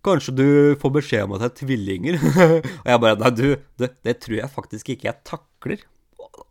Kanskje 0.04 0.34
du 0.36 0.48
får 0.82 0.92
beskjed 0.98 1.22
om 1.24 1.38
at 1.38 1.46
det 1.46 1.48
er 1.48 1.60
tvillinger? 1.62 2.18
og 2.84 2.90
jeg 2.92 3.02
bare 3.06 3.20
Nei, 3.22 3.30
du, 3.40 3.46
det, 3.80 3.94
det 4.04 4.18
tror 4.20 4.36
jeg 4.36 4.52
faktisk 4.52 4.90
ikke 4.92 5.08
jeg 5.08 5.20
takler. 5.30 5.86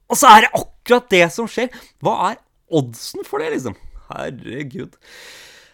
Og 0.08 0.16
så 0.16 0.30
er 0.30 0.46
det 0.46 0.54
akkurat 0.56 1.10
det 1.12 1.26
som 1.34 1.48
skjer! 1.50 1.68
Hva 2.04 2.14
er 2.30 2.38
oddsen 2.72 3.26
for 3.28 3.44
det, 3.44 3.50
liksom? 3.52 3.76
Herregud. 4.08 4.96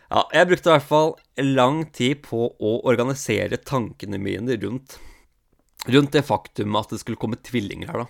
Ja, 0.08 0.22
jeg 0.32 0.48
brukte 0.48 0.70
i 0.70 0.72
hvert 0.72 0.88
fall 0.88 1.10
lang 1.44 1.82
tid 1.92 2.22
på 2.24 2.46
å 2.48 2.70
organisere 2.88 3.58
tankene 3.60 4.16
mine 4.20 4.56
rundt, 4.62 4.96
rundt 5.84 6.14
det 6.16 6.24
faktum 6.24 6.78
at 6.80 6.94
det 6.94 7.02
skulle 7.02 7.20
komme 7.20 7.40
tvillinger 7.44 7.92
her, 7.92 8.06
da. 8.06 8.08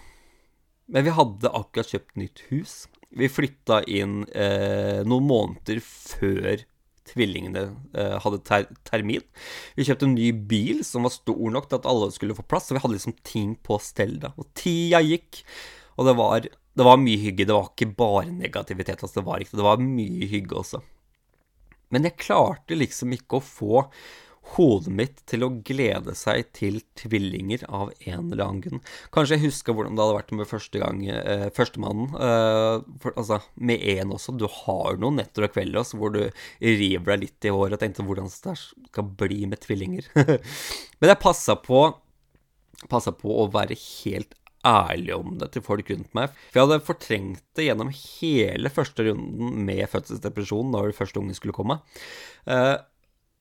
Men 0.88 1.05
vi 1.05 1.12
hadde 1.17 1.50
akkurat 1.52 1.90
kjøpt 1.90 2.14
nytt 2.17 2.45
hus. 2.52 2.76
Vi 3.19 3.28
flytta 3.28 3.83
inn 3.90 4.23
eh, 4.31 5.02
noen 5.05 5.26
måneder 5.26 5.81
før 5.85 6.62
tvillingene 7.09 7.64
eh, 7.97 8.14
hadde 8.23 8.40
ter 8.47 8.69
termin. 8.88 9.25
Vi 9.76 9.85
kjøpte 9.88 10.07
en 10.07 10.14
ny 10.14 10.31
bil 10.49 10.85
som 10.87 11.05
var 11.05 11.12
stor 11.17 11.50
nok 11.52 11.67
til 11.69 11.81
at 11.81 11.88
alle 11.88 12.12
skulle 12.14 12.37
få 12.37 12.47
plass, 12.47 12.69
så 12.69 12.76
vi 12.76 12.85
hadde 12.85 12.95
liksom 12.95 13.17
ting 13.26 13.57
på 13.64 13.81
stell 13.83 14.17
da. 14.23 14.31
Og 14.38 14.49
tida 14.57 15.02
gikk, 15.05 15.43
og 15.99 16.09
det 16.09 16.14
var, 16.21 16.47
det 16.47 16.87
var 16.87 17.02
mye 17.02 17.21
hygge. 17.21 17.49
Det 17.49 17.59
var 17.59 17.73
ikke 17.73 17.90
bare 17.99 18.31
negativitet. 18.31 19.02
Altså, 19.02 19.19
det 19.19 19.26
var 19.26 19.43
ikke 19.43 19.59
det. 19.59 19.67
Var 19.67 19.83
mye 19.83 20.31
hygge 20.31 20.62
også. 20.62 20.83
Men 21.95 22.09
jeg 22.09 22.18
klarte 22.21 22.78
liksom 22.78 23.14
ikke 23.16 23.38
å 23.38 23.45
få 23.45 23.85
hodet 24.54 24.92
mitt 24.95 25.18
til 25.28 25.45
å 25.45 25.50
glede 25.66 26.14
seg 26.16 26.49
til 26.57 26.80
tvillinger 26.99 27.64
av 27.68 27.90
en 27.99 28.30
eller 28.30 28.45
annen 28.45 28.62
grunn. 28.64 28.83
Kanskje 29.14 29.37
jeg 29.37 29.45
husker 29.49 29.76
hvordan 29.76 29.99
det 29.99 30.04
hadde 30.04 30.16
vært 30.16 30.35
med 30.38 30.49
første 30.49 30.83
gang, 30.83 31.02
eh, 31.12 31.49
førstemannen. 31.54 32.14
Eh, 32.16 32.87
for, 33.02 33.12
altså, 33.21 33.40
med 33.57 33.85
én 33.85 34.14
også. 34.14 34.37
Du 34.38 34.47
har 34.49 34.97
noen 35.00 35.21
netter 35.21 35.47
og 35.47 35.52
kvelder 35.52 35.83
også, 35.83 36.00
hvor 36.00 36.14
du 36.14 36.23
river 36.64 37.12
deg 37.12 37.25
litt 37.26 37.49
i 37.49 37.54
håret 37.54 37.76
og 37.76 37.85
tenkte 37.85 38.07
hvordan 38.09 38.33
det 38.33 38.57
skal 38.59 39.12
bli 39.21 39.45
med 39.47 39.61
tvillinger. 39.64 40.09
Men 40.99 41.12
jeg 41.12 41.23
passa 41.25 41.59
på, 41.61 41.85
på 42.88 43.37
å 43.37 43.49
være 43.52 43.76
helt 43.76 44.33
ærlig 44.67 45.15
om 45.15 45.37
det 45.41 45.50
til 45.55 45.65
folk 45.65 45.91
rundt 45.93 46.15
meg. 46.19 46.35
For 46.50 46.59
jeg 46.59 46.67
hadde 46.67 46.87
fortrengt 46.87 47.45
det 47.59 47.69
gjennom 47.69 47.93
hele 47.95 48.73
første 48.73 49.07
runden 49.07 49.65
med 49.69 49.85
fødselsdepresjon 49.93 50.73
når 50.75 50.97
første 50.97 51.21
unge 51.23 51.37
skulle 51.38 51.57
komme. 51.57 51.81
Uh, 52.49 52.77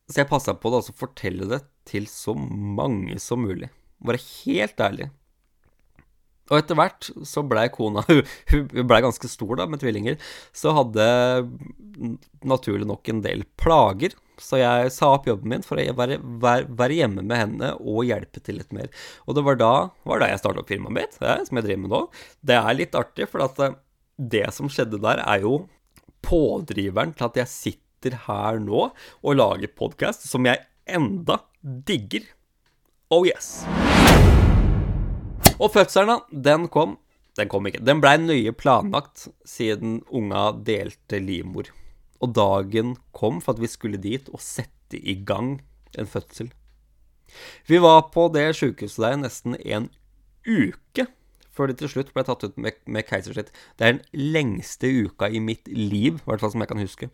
så 0.07 0.21
jeg 0.21 0.29
passa 0.29 0.55
på 0.55 0.71
å 0.71 0.79
å 0.79 0.95
fortelle 0.95 1.49
det 1.49 1.63
til 1.87 2.07
så 2.11 2.35
mange 2.37 3.17
som 3.23 3.43
mulig. 3.43 3.71
Være 4.07 4.21
helt 4.21 4.83
ærlig. 4.83 5.09
Og 6.47 6.61
etter 6.61 6.77
hvert 6.79 7.09
så 7.27 7.43
blei 7.43 7.65
kona 7.73 8.05
Hun 8.51 8.87
blei 8.87 9.01
ganske 9.03 9.27
stor, 9.27 9.57
da, 9.59 9.67
med 9.67 9.81
tvillinger. 9.83 10.15
Så 10.55 10.71
hadde 10.77 11.07
naturlig 12.47 12.87
nok 12.87 13.09
en 13.11 13.23
del 13.25 13.43
plager. 13.59 14.15
Så 14.41 14.59
jeg 14.59 14.91
sa 14.93 15.09
opp 15.15 15.27
jobben 15.29 15.49
min 15.51 15.65
for 15.65 15.79
å 15.81 15.95
være, 15.97 16.19
være, 16.41 16.67
være 16.77 16.99
hjemme 16.99 17.23
med 17.25 17.41
henne 17.41 17.71
og 17.79 18.05
hjelpe 18.07 18.41
til 18.43 18.59
litt 18.59 18.75
mer. 18.75 18.91
Og 19.25 19.37
det 19.37 19.43
var 19.47 19.59
da, 19.59 19.73
var 20.07 20.21
da 20.21 20.29
jeg 20.31 20.41
starta 20.43 20.61
opp 20.61 20.69
firmaet 20.71 20.97
mitt, 20.97 21.17
ja, 21.21 21.39
som 21.47 21.59
jeg 21.59 21.67
driver 21.67 21.83
med 21.83 21.93
nå. 21.95 22.03
Det 22.51 22.59
er 22.59 22.77
litt 22.77 22.97
artig, 22.97 23.29
for 23.31 23.45
at 23.47 23.59
eh, 23.65 23.77
det 24.17 24.45
som 24.55 24.69
skjedde 24.71 25.01
der, 25.03 25.23
er 25.25 25.43
jo 25.45 25.57
pådriveren 26.25 27.15
til 27.17 27.29
at 27.29 27.41
jeg 27.41 27.53
sitter 27.53 28.17
her 28.27 28.61
nå 28.61 28.89
og 28.91 29.37
lager 29.37 29.73
podkast 29.73 30.27
som 30.29 30.45
jeg 30.47 30.61
enda 30.87 31.41
digger. 31.61 32.25
Oh 33.13 33.25
yes. 33.27 33.63
Og 35.57 35.71
fødselen, 35.73 36.13
da, 36.13 36.41
den 36.51 36.67
kom. 36.69 36.97
Den 37.37 37.49
kom 37.49 37.67
ikke. 37.69 37.83
Den 37.85 38.01
blei 38.01 38.17
nøye 38.21 38.53
planlagt 38.57 39.27
siden 39.45 40.01
unga 40.09 40.51
delte 40.65 41.21
livmor. 41.21 41.69
Og 42.23 42.33
dagen 42.35 42.95
kom 43.15 43.41
for 43.43 43.55
at 43.55 43.61
vi 43.61 43.69
skulle 43.71 44.01
dit 44.01 44.29
og 44.33 44.41
sette 44.43 44.97
i 44.97 45.17
gang 45.27 45.57
en 45.97 46.09
fødsel. 46.09 46.49
Vi 47.67 47.79
var 47.83 48.07
på 48.13 48.27
det 48.33 48.49
sjukehuset 48.57 49.03
der 49.03 49.19
nesten 49.19 49.57
en 49.59 49.89
uke 50.47 51.07
før 51.57 51.71
det 51.71 51.79
til 51.79 51.91
slutt 51.91 52.13
ble 52.13 52.23
tatt 52.27 52.45
ut 52.45 52.59
med, 52.61 52.77
med 52.85 53.07
keisersnitt. 53.07 53.49
Det 53.77 53.85
er 53.85 53.95
den 53.95 54.33
lengste 54.35 54.91
uka 55.07 55.29
i 55.29 55.41
mitt 55.41 55.65
liv, 55.71 56.19
i 56.19 56.27
hvert 56.29 56.43
fall 56.43 56.53
som 56.53 56.63
jeg 56.63 56.69
kan 56.69 56.83
huske. 56.83 57.09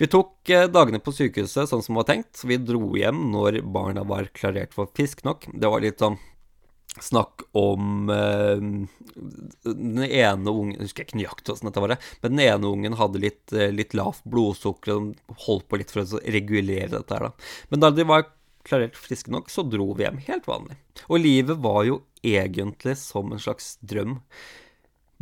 Vi 0.00 0.08
tok 0.10 0.50
eh, 0.50 0.68
dagene 0.70 1.02
på 1.02 1.14
sykehuset 1.14 1.70
sånn 1.70 1.82
som 1.84 1.96
det 1.96 2.00
var 2.00 2.08
tenkt. 2.12 2.44
Vi 2.48 2.58
dro 2.62 2.94
hjem 2.98 3.26
når 3.34 3.60
barna 3.74 4.06
var 4.08 4.30
klarert 4.34 4.74
for 4.74 4.90
fisk 4.96 5.24
nok. 5.26 5.48
Det 5.52 5.70
var 5.70 5.82
litt 5.84 6.02
sånn 6.02 6.20
snakk 7.00 7.42
om 7.56 8.10
eh, 8.10 8.60
Den 9.64 10.02
ene 10.04 10.50
ungen 10.52 10.76
Jeg 10.76 10.88
husker 10.88 11.06
ikke 11.06 11.20
nøyaktig 11.20 11.54
åssen 11.54 11.70
dette 11.70 11.82
var, 11.84 11.96
men 12.20 12.36
den 12.36 12.44
ene 12.44 12.68
ungen 12.68 12.98
hadde 12.98 13.22
litt, 13.22 13.44
uh, 13.54 13.70
litt 13.72 13.96
lavt 13.96 14.24
blodsukker 14.28 14.94
og 14.94 15.40
holdt 15.46 15.68
på 15.70 15.80
litt 15.80 15.92
for 15.94 16.04
å 16.04 16.20
regulere 16.22 16.90
dette 16.92 17.16
her, 17.16 17.28
da. 17.28 17.50
Men 17.72 17.84
da 17.84 17.92
de 17.94 18.06
var 18.08 18.26
klarert 18.66 18.98
friske 18.98 19.32
nok, 19.32 19.50
så 19.50 19.64
dro 19.66 19.90
vi 19.96 20.06
hjem 20.06 20.20
helt 20.28 20.48
vanlig. 20.48 20.78
Og 21.08 21.22
livet 21.22 21.60
var 21.62 21.84
jo 21.88 22.02
egentlig 22.22 22.96
som 23.00 23.32
en 23.32 23.42
slags 23.42 23.74
drøm. 23.80 24.18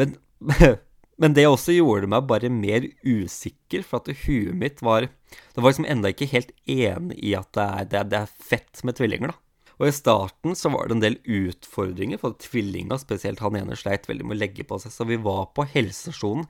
Men, 0.01 0.17
men 1.21 1.37
det 1.37 1.47
også 1.49 1.77
gjorde 1.77 2.11
meg 2.11 2.29
bare 2.31 2.53
mer 2.53 2.89
usikker, 3.07 3.87
for 3.87 4.03
at 4.03 4.27
huet 4.27 4.57
mitt 4.57 4.85
var 4.85 5.09
Det 5.09 5.63
var 5.63 5.71
liksom 5.71 5.89
enda 5.89 6.11
ikke 6.13 6.33
helt 6.33 6.51
enig 6.67 7.17
i 7.23 7.37
at 7.39 7.53
det 7.57 7.67
er, 7.67 7.87
det 7.87 8.01
er, 8.01 8.11
det 8.11 8.21
er 8.25 8.35
fett 8.51 8.85
med 8.85 8.99
tvillinger, 8.99 9.33
da. 9.33 9.50
Og 9.81 9.89
i 9.89 9.97
starten 9.97 10.57
så 10.59 10.69
var 10.75 10.89
det 10.89 10.97
en 10.99 11.05
del 11.05 11.17
utfordringer, 11.25 12.21
for 12.21 12.37
tvillinga, 12.37 12.99
spesielt 13.01 13.41
han 13.41 13.57
ene, 13.57 13.79
sleit 13.81 14.05
veldig 14.11 14.27
med 14.29 14.37
å 14.37 14.41
legge 14.43 14.67
på 14.69 14.77
seg. 14.83 14.93
Så 14.93 15.07
vi 15.09 15.17
var 15.25 15.47
på 15.57 15.65
helsestasjonen 15.73 16.45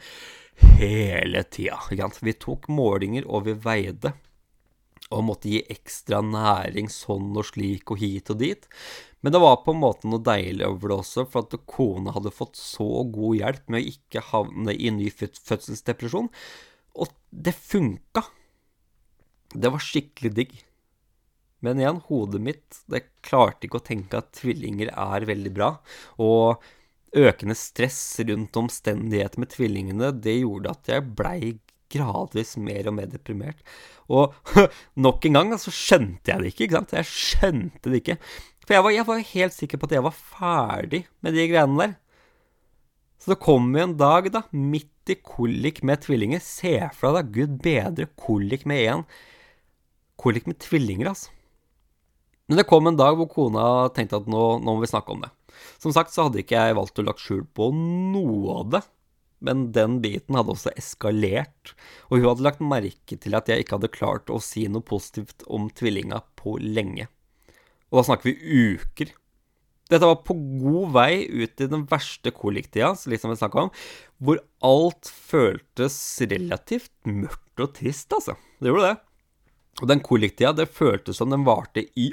hele 0.81 1.45
tida. 1.47 1.79
Vi 2.21 2.35
tok 2.43 2.67
målinger, 2.75 3.29
og 3.31 3.47
vi 3.47 3.55
veide. 3.55 4.17
Og 5.15 5.23
måtte 5.27 5.51
gi 5.51 5.63
ekstra 5.71 6.21
næring 6.23 6.91
sånn 6.91 7.31
og 7.39 7.47
slik 7.49 7.91
og 7.95 8.03
hit 8.03 8.33
og 8.35 8.41
dit. 8.43 8.67
Men 9.23 9.35
det 9.35 9.43
var 9.43 9.61
på 9.63 9.75
en 9.75 9.83
måte 9.83 10.11
noe 10.11 10.23
deilig 10.27 10.67
over 10.67 10.91
det 10.91 10.99
også, 11.05 11.25
for 11.31 11.47
at 11.47 11.67
kona 11.71 12.15
hadde 12.17 12.35
fått 12.35 12.59
så 12.59 13.05
god 13.15 13.39
hjelp 13.39 13.71
med 13.71 13.83
å 13.83 13.95
ikke 13.95 14.25
havne 14.33 14.75
i 14.75 14.91
ny 14.95 15.07
fødselsdepresjon. 15.15 16.31
Og 16.99 17.15
det 17.31 17.55
funka. 17.55 18.25
Det 19.55 19.71
var 19.71 19.87
skikkelig 19.87 20.35
digg. 20.35 20.59
Men 21.65 21.81
igjen, 21.81 22.03
hodet 22.09 22.41
mitt 22.43 22.83
det 22.91 23.07
klarte 23.27 23.67
ikke 23.67 23.81
å 23.81 23.87
tenke 23.87 24.21
at 24.21 24.33
tvillinger 24.39 24.93
er 24.93 25.27
veldig 25.29 25.53
bra. 25.57 25.75
Og 26.23 26.63
økende 27.17 27.57
stress 27.59 28.01
rundt 28.27 28.57
omstendigheter 28.57 29.43
med 29.43 29.53
tvillingene, 29.53 30.13
det 30.23 30.41
gjorde 30.41 30.77
at 30.77 30.93
jeg 30.93 31.11
blei 31.19 31.59
gradvis 31.91 32.55
mer 32.61 32.87
og 32.89 32.97
mer 33.01 33.09
deprimert. 33.11 33.59
Og 34.11 34.37
nok 35.07 35.27
en 35.27 35.39
gang 35.39 35.51
så 35.53 35.59
altså, 35.59 35.75
skjønte 35.75 36.33
jeg 36.33 36.43
det 36.43 36.53
ikke, 36.53 36.67
ikke 36.67 36.79
sant. 36.79 36.95
Jeg 36.97 37.11
skjønte 37.11 37.91
det 37.91 38.03
ikke. 38.03 38.21
For 38.67 38.77
jeg 38.77 38.87
var, 38.87 38.95
jeg 38.95 39.09
var 39.09 39.27
helt 39.33 39.57
sikker 39.57 39.81
på 39.81 39.91
at 39.91 39.97
jeg 39.97 40.07
var 40.07 40.17
ferdig 40.17 41.03
med 41.25 41.37
de 41.37 41.49
greiene 41.51 41.83
der. 41.83 41.99
Så 43.21 43.35
det 43.35 43.43
kom 43.43 43.67
jo 43.77 43.83
en 43.85 43.99
dag, 44.01 44.31
da, 44.33 44.47
midt 44.57 45.13
i 45.13 45.19
kolik 45.19 45.83
med 45.85 46.01
tvillinger. 46.07 46.41
Se 46.41 46.79
for 46.97 47.19
deg, 47.19 47.29
da, 47.29 47.35
gud 47.35 47.59
bedre 47.65 48.09
kolik 48.17 48.65
med 48.71 48.81
én. 48.81 49.05
Kolik 50.21 50.49
med 50.49 50.61
tvillinger, 50.63 51.11
altså. 51.13 51.35
Men 52.51 52.59
det 52.59 52.67
kom 52.67 52.89
en 52.91 52.97
dag 52.99 53.15
hvor 53.15 53.29
kona 53.31 53.65
tenkte 53.95 54.19
at 54.19 54.27
nå, 54.27 54.45
nå, 54.59 54.73
må 54.75 54.83
vi 54.83 54.89
snakke 54.91 55.15
om 55.15 55.21
det. 55.23 55.29
Som 55.79 55.95
sagt 55.95 56.11
så 56.11 56.27
hadde 56.27 56.41
ikke 56.43 56.59
jeg 56.59 56.75
valgt 56.75 56.99
å 56.99 57.05
lagt 57.07 57.23
skjul 57.23 57.45
på 57.55 57.69
noe 57.71 58.57
av 58.57 58.73
det. 58.75 58.81
Men 59.47 59.69
den 59.73 60.01
biten 60.03 60.35
hadde 60.35 60.51
også 60.53 60.73
eskalert, 60.75 61.77
og 62.11 62.19
hun 62.19 62.27
hadde 62.27 62.45
lagt 62.45 62.65
merke 62.65 63.17
til 63.23 63.37
at 63.39 63.47
jeg 63.49 63.63
ikke 63.63 63.79
hadde 63.79 63.93
klart 63.95 64.33
å 64.35 64.41
si 64.43 64.65
noe 64.67 64.83
positivt 64.83 65.47
om 65.47 65.69
tvillinga 65.71 66.19
på 66.37 66.57
lenge. 66.61 67.07
Og 67.89 68.01
da 68.01 68.05
snakker 68.09 68.33
vi 68.33 68.65
uker. 68.75 69.13
Dette 69.91 70.09
var 70.11 70.19
på 70.27 70.35
god 70.35 70.91
vei 70.95 71.13
ut 71.31 71.63
i 71.63 71.69
den 71.71 71.87
verste 71.91 72.35
koliktida, 72.35 72.91
liksom 72.99 73.31
vi 73.31 73.39
snakka 73.39 73.69
om, 73.69 73.71
hvor 74.19 74.43
alt 74.67 75.07
føltes 75.31 76.01
relativt 76.27 76.93
mørkt 77.07 77.63
og 77.63 77.73
trist, 77.79 78.11
altså. 78.19 78.35
Det 78.59 78.75
gjorde 78.75 78.91
det. 78.91 78.99
Og 79.81 79.89
den 79.95 80.03
koliktida, 80.05 80.53
det 80.53 80.67
føltes 80.75 81.23
som 81.23 81.31
den 81.31 81.47
varte 81.47 81.87
i 81.95 82.11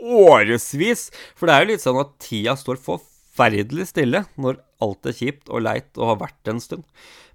årevis. 0.00 1.08
For 1.36 1.48
det 1.48 1.54
er 1.54 1.64
jo 1.64 1.70
litt 1.72 1.84
sånn 1.84 2.00
at 2.02 2.16
tida 2.22 2.56
står 2.58 2.80
forferdelig 2.82 3.90
stille 3.92 4.24
når 4.40 4.60
alt 4.80 5.10
er 5.10 5.16
kjipt 5.16 5.52
og 5.52 5.64
leit 5.66 5.90
og 6.00 6.14
har 6.14 6.22
vært 6.24 6.52
en 6.52 6.62
stund. 6.62 6.86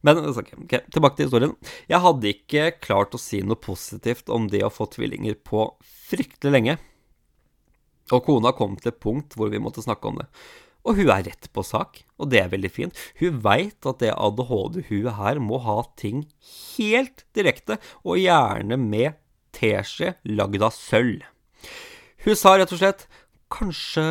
Men 0.05 0.21
okay, 0.29 0.83
tilbake 0.93 1.17
til 1.17 1.29
historien. 1.29 1.55
Jeg 1.89 2.03
hadde 2.03 2.31
ikke 2.31 2.67
klart 2.83 3.15
å 3.17 3.21
si 3.21 3.41
noe 3.41 3.57
positivt 3.57 4.29
om 4.33 4.49
det 4.51 4.61
å 4.65 4.73
få 4.73 4.89
tvillinger 4.93 5.37
på 5.45 5.69
fryktelig 6.09 6.53
lenge. 6.53 6.77
Og 8.13 8.21
kona 8.27 8.53
kom 8.53 8.77
til 8.77 8.91
et 8.91 9.01
punkt 9.01 9.33
hvor 9.37 9.49
vi 9.49 9.61
måtte 9.61 9.81
snakke 9.81 10.11
om 10.11 10.21
det. 10.21 10.29
Og 10.85 10.99
hun 10.99 11.09
er 11.09 11.23
rett 11.25 11.47
på 11.49 11.63
sak, 11.65 12.03
og 12.21 12.29
det 12.29 12.43
er 12.43 12.51
veldig 12.51 12.69
fint. 12.69 12.99
Hun 13.17 13.39
veit 13.41 13.87
at 13.89 14.03
det 14.03 14.13
ADHD-huet 14.13 15.17
her 15.17 15.41
må 15.41 15.57
ha 15.65 15.79
ting 15.97 16.27
helt 16.75 17.25
direkte, 17.33 17.79
og 18.05 18.21
gjerne 18.21 18.77
med 18.77 19.17
teskje 19.55 20.13
lagd 20.29 20.61
av 20.61 20.75
sølv. 20.77 21.25
Hun 22.25 22.37
sa 22.37 22.55
rett 22.57 22.71
og 22.73 22.79
slett 22.81 23.03
kanskje, 23.53 24.03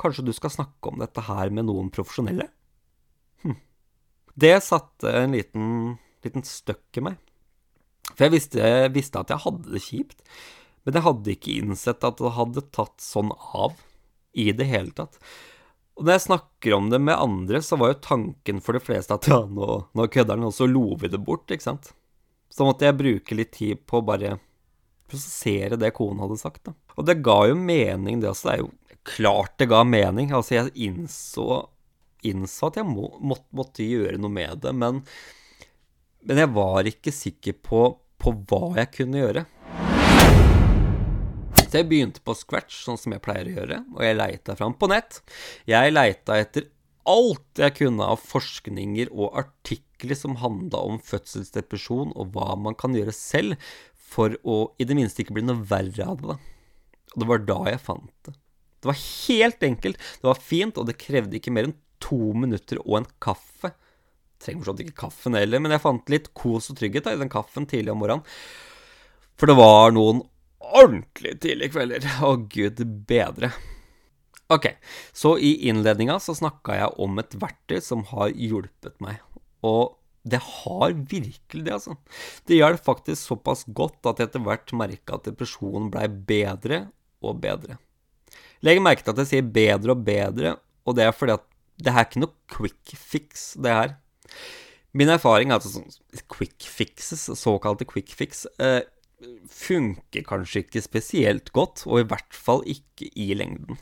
kanskje 0.00 0.26
du 0.26 0.32
skal 0.36 0.52
snakke 0.52 0.90
om 0.90 1.00
dette 1.00 1.24
her 1.24 1.52
med 1.54 1.70
noen 1.70 1.88
profesjonelle? 1.92 2.50
Hm. 3.44 3.56
Det 4.36 4.58
satte 4.66 5.14
en 5.22 5.32
liten, 5.32 5.70
liten 6.26 6.44
støkk 6.44 7.00
i 7.00 7.06
meg. 7.08 7.16
For 8.12 8.26
jeg 8.26 8.34
visste, 8.36 8.74
visste, 8.92 9.24
at 9.24 9.32
jeg 9.32 9.40
hadde 9.46 9.72
det 9.72 9.82
kjipt, 9.86 10.20
men 10.84 10.98
jeg 10.98 11.06
hadde 11.06 11.32
ikke 11.32 11.58
innsett 11.62 12.04
at 12.04 12.20
det 12.20 12.36
hadde 12.36 12.68
tatt 12.76 13.00
sånn 13.00 13.32
av 13.56 13.80
i 14.36 14.50
det 14.52 14.68
hele 14.68 14.92
tatt. 14.92 15.16
Og 15.96 16.04
når 16.04 16.18
jeg 16.18 16.26
snakker 16.26 16.76
om 16.76 16.90
det 16.92 17.00
med 17.00 17.16
andre, 17.16 17.62
så 17.64 17.78
var 17.80 17.94
jo 17.94 18.02
tanken 18.04 18.60
for 18.60 18.76
de 18.76 18.82
fleste 18.84 19.16
at 19.16 19.30
ja, 19.30 19.40
nå, 19.48 19.84
nå 19.96 20.08
kødder 20.12 20.36
han, 20.36 20.48
og 20.50 20.52
så 20.52 20.68
lo 20.68 20.90
vi 21.00 21.08
det 21.08 21.22
bort, 21.24 21.48
ikke 21.48 21.70
sant. 21.70 21.94
Så 22.52 22.66
måtte 22.68 22.84
jeg 22.84 22.98
bruke 22.98 23.38
litt 23.38 23.54
tid 23.56 23.80
på 23.88 24.02
bare 24.04 24.36
prosessere 25.14 25.78
det 25.80 25.92
kona 25.96 26.26
hadde 26.26 26.40
sagt, 26.40 26.64
da. 26.66 26.74
Og 26.98 27.06
det 27.06 27.20
ga 27.24 27.38
jo 27.48 27.56
mening, 27.58 28.20
det 28.22 28.30
også. 28.30 28.48
Det 28.48 28.54
er 28.54 28.62
jo 28.64 28.72
klart 29.04 29.56
det 29.60 29.70
ga 29.70 29.82
mening. 29.86 30.32
Altså, 30.34 30.58
jeg 30.58 30.74
innså, 30.88 31.64
innså 32.26 32.70
at 32.70 32.80
jeg 32.80 32.88
må, 32.88 33.08
måtte, 33.20 33.48
måtte, 33.56 33.86
gjøre 33.86 34.18
noe 34.20 34.32
med 34.32 34.62
det, 34.64 34.74
men, 34.76 35.02
men 36.24 36.44
jeg 36.44 36.52
var 36.56 36.90
ikke 36.90 37.14
sikker 37.14 37.58
på, 37.62 37.86
på 38.20 38.36
hva 38.48 38.74
jeg 38.80 38.92
kunne 38.98 39.22
gjøre. 39.22 39.46
Så 41.64 41.80
jeg 41.80 41.88
begynte 41.90 42.22
på 42.22 42.36
scratch, 42.38 42.84
sånn 42.84 43.00
som 43.00 43.16
jeg 43.16 43.22
pleier 43.24 43.50
å 43.50 43.56
gjøre, 43.56 43.80
og 43.96 44.04
jeg 44.06 44.18
leita 44.20 44.54
fram 44.54 44.76
på 44.78 44.86
nett. 44.92 45.18
Jeg 45.66 45.94
leita 45.94 46.38
etter 46.38 46.70
alt 47.10 47.60
jeg 47.60 47.74
kunne 47.80 48.06
av 48.14 48.20
forskninger 48.22 49.10
og 49.12 49.34
artikler 49.42 50.16
som 50.16 50.38
handla 50.40 50.80
om 50.86 51.00
fødselsdepresjon, 51.02 52.14
og 52.14 52.30
hva 52.36 52.54
man 52.56 52.78
kan 52.78 52.94
gjøre 52.96 53.12
selv 53.16 53.58
for 54.04 54.36
å 54.44 54.58
i 54.78 54.86
det 54.88 54.96
minste 54.98 55.24
ikke 55.24 55.36
bli 55.38 55.46
noe 55.46 55.64
verre 55.68 56.06
av 56.06 56.20
det. 56.20 56.36
Og 57.14 57.22
det 57.22 57.30
var 57.30 57.46
da 57.48 57.58
jeg 57.70 57.82
fant 57.84 58.28
det. 58.28 58.34
Det 58.84 58.90
var 58.90 59.00
helt 59.00 59.64
enkelt, 59.64 60.02
det 60.20 60.28
var 60.28 60.44
fint, 60.44 60.76
og 60.76 60.90
det 60.90 61.00
krevde 61.00 61.38
ikke 61.38 61.52
mer 61.54 61.70
enn 61.70 61.78
to 62.04 62.34
minutter 62.36 62.82
og 62.84 62.98
en 63.00 63.08
kaffe. 63.24 63.70
Trenger 64.42 64.60
forstått 64.60 64.82
ikke 64.84 65.00
kaffen 65.06 65.38
heller, 65.38 65.62
men 65.62 65.72
jeg 65.72 65.82
fant 65.84 66.12
litt 66.12 66.28
kos 66.36 66.68
og 66.68 66.76
trygghet 66.80 67.06
da, 67.06 67.14
i 67.16 67.20
den 67.22 67.32
kaffen 67.32 67.64
tidlig 67.70 67.94
om 67.94 68.02
morgenen. 68.02 68.26
For 69.40 69.48
det 69.50 69.56
var 69.56 69.94
noen 69.96 70.20
ordentlig 70.64 71.38
tidlige 71.42 71.72
kvelder. 71.74 72.04
Å, 72.24 72.34
gud 72.52 72.82
bedre. 73.08 73.50
Ok, 74.52 74.68
så 75.16 75.38
i 75.40 75.54
innledninga 75.70 76.18
så 76.20 76.34
snakka 76.36 76.76
jeg 76.76 76.92
om 77.00 77.16
et 77.22 77.36
verktøy 77.40 77.80
som 77.82 78.04
har 78.12 78.34
hjulpet 78.36 79.00
meg. 79.02 79.22
Og 79.64 79.96
det 80.24 80.40
har 80.40 80.94
virkelig 80.96 81.64
det, 81.66 81.72
altså. 81.74 81.96
Det 82.48 82.56
hjalp 82.56 82.80
faktisk 82.84 83.20
såpass 83.20 83.64
godt 83.68 84.08
at 84.08 84.20
jeg 84.20 84.30
etter 84.30 84.44
hvert 84.44 84.72
merka 84.76 85.18
at 85.18 85.28
depresjonen 85.28 85.90
blei 85.92 86.06
bedre 86.08 86.86
og 87.24 87.42
bedre. 87.42 87.76
Legg 88.64 88.80
merke 88.80 89.04
til 89.04 89.12
at 89.12 89.20
jeg 89.24 89.30
sier 89.32 89.50
bedre 89.54 89.92
og 89.92 90.04
bedre, 90.06 90.56
og 90.88 90.96
det 90.96 91.04
er 91.04 91.16
fordi 91.16 91.36
at 91.36 91.44
det 91.84 91.92
her 91.92 92.04
er 92.04 92.08
ikke 92.08 92.22
noe 92.22 92.54
quick 92.54 92.94
fix, 92.96 93.46
det 93.60 93.76
her. 93.76 93.94
Min 94.94 95.10
erfaring 95.10 95.50
er 95.50 95.58
at 95.58 95.66
sånn 95.66 95.90
quick 96.30 96.64
fixes, 96.70 97.26
såkalte 97.40 97.86
quick 97.88 98.14
fix, 98.14 98.44
eh, 98.62 98.84
funker 99.50 100.24
kanskje 100.26 100.64
ikke 100.64 100.84
spesielt 100.84 101.52
godt, 101.56 101.84
og 101.88 102.00
i 102.00 102.08
hvert 102.08 102.36
fall 102.36 102.62
ikke 102.70 103.10
i 103.12 103.32
lengden. 103.36 103.80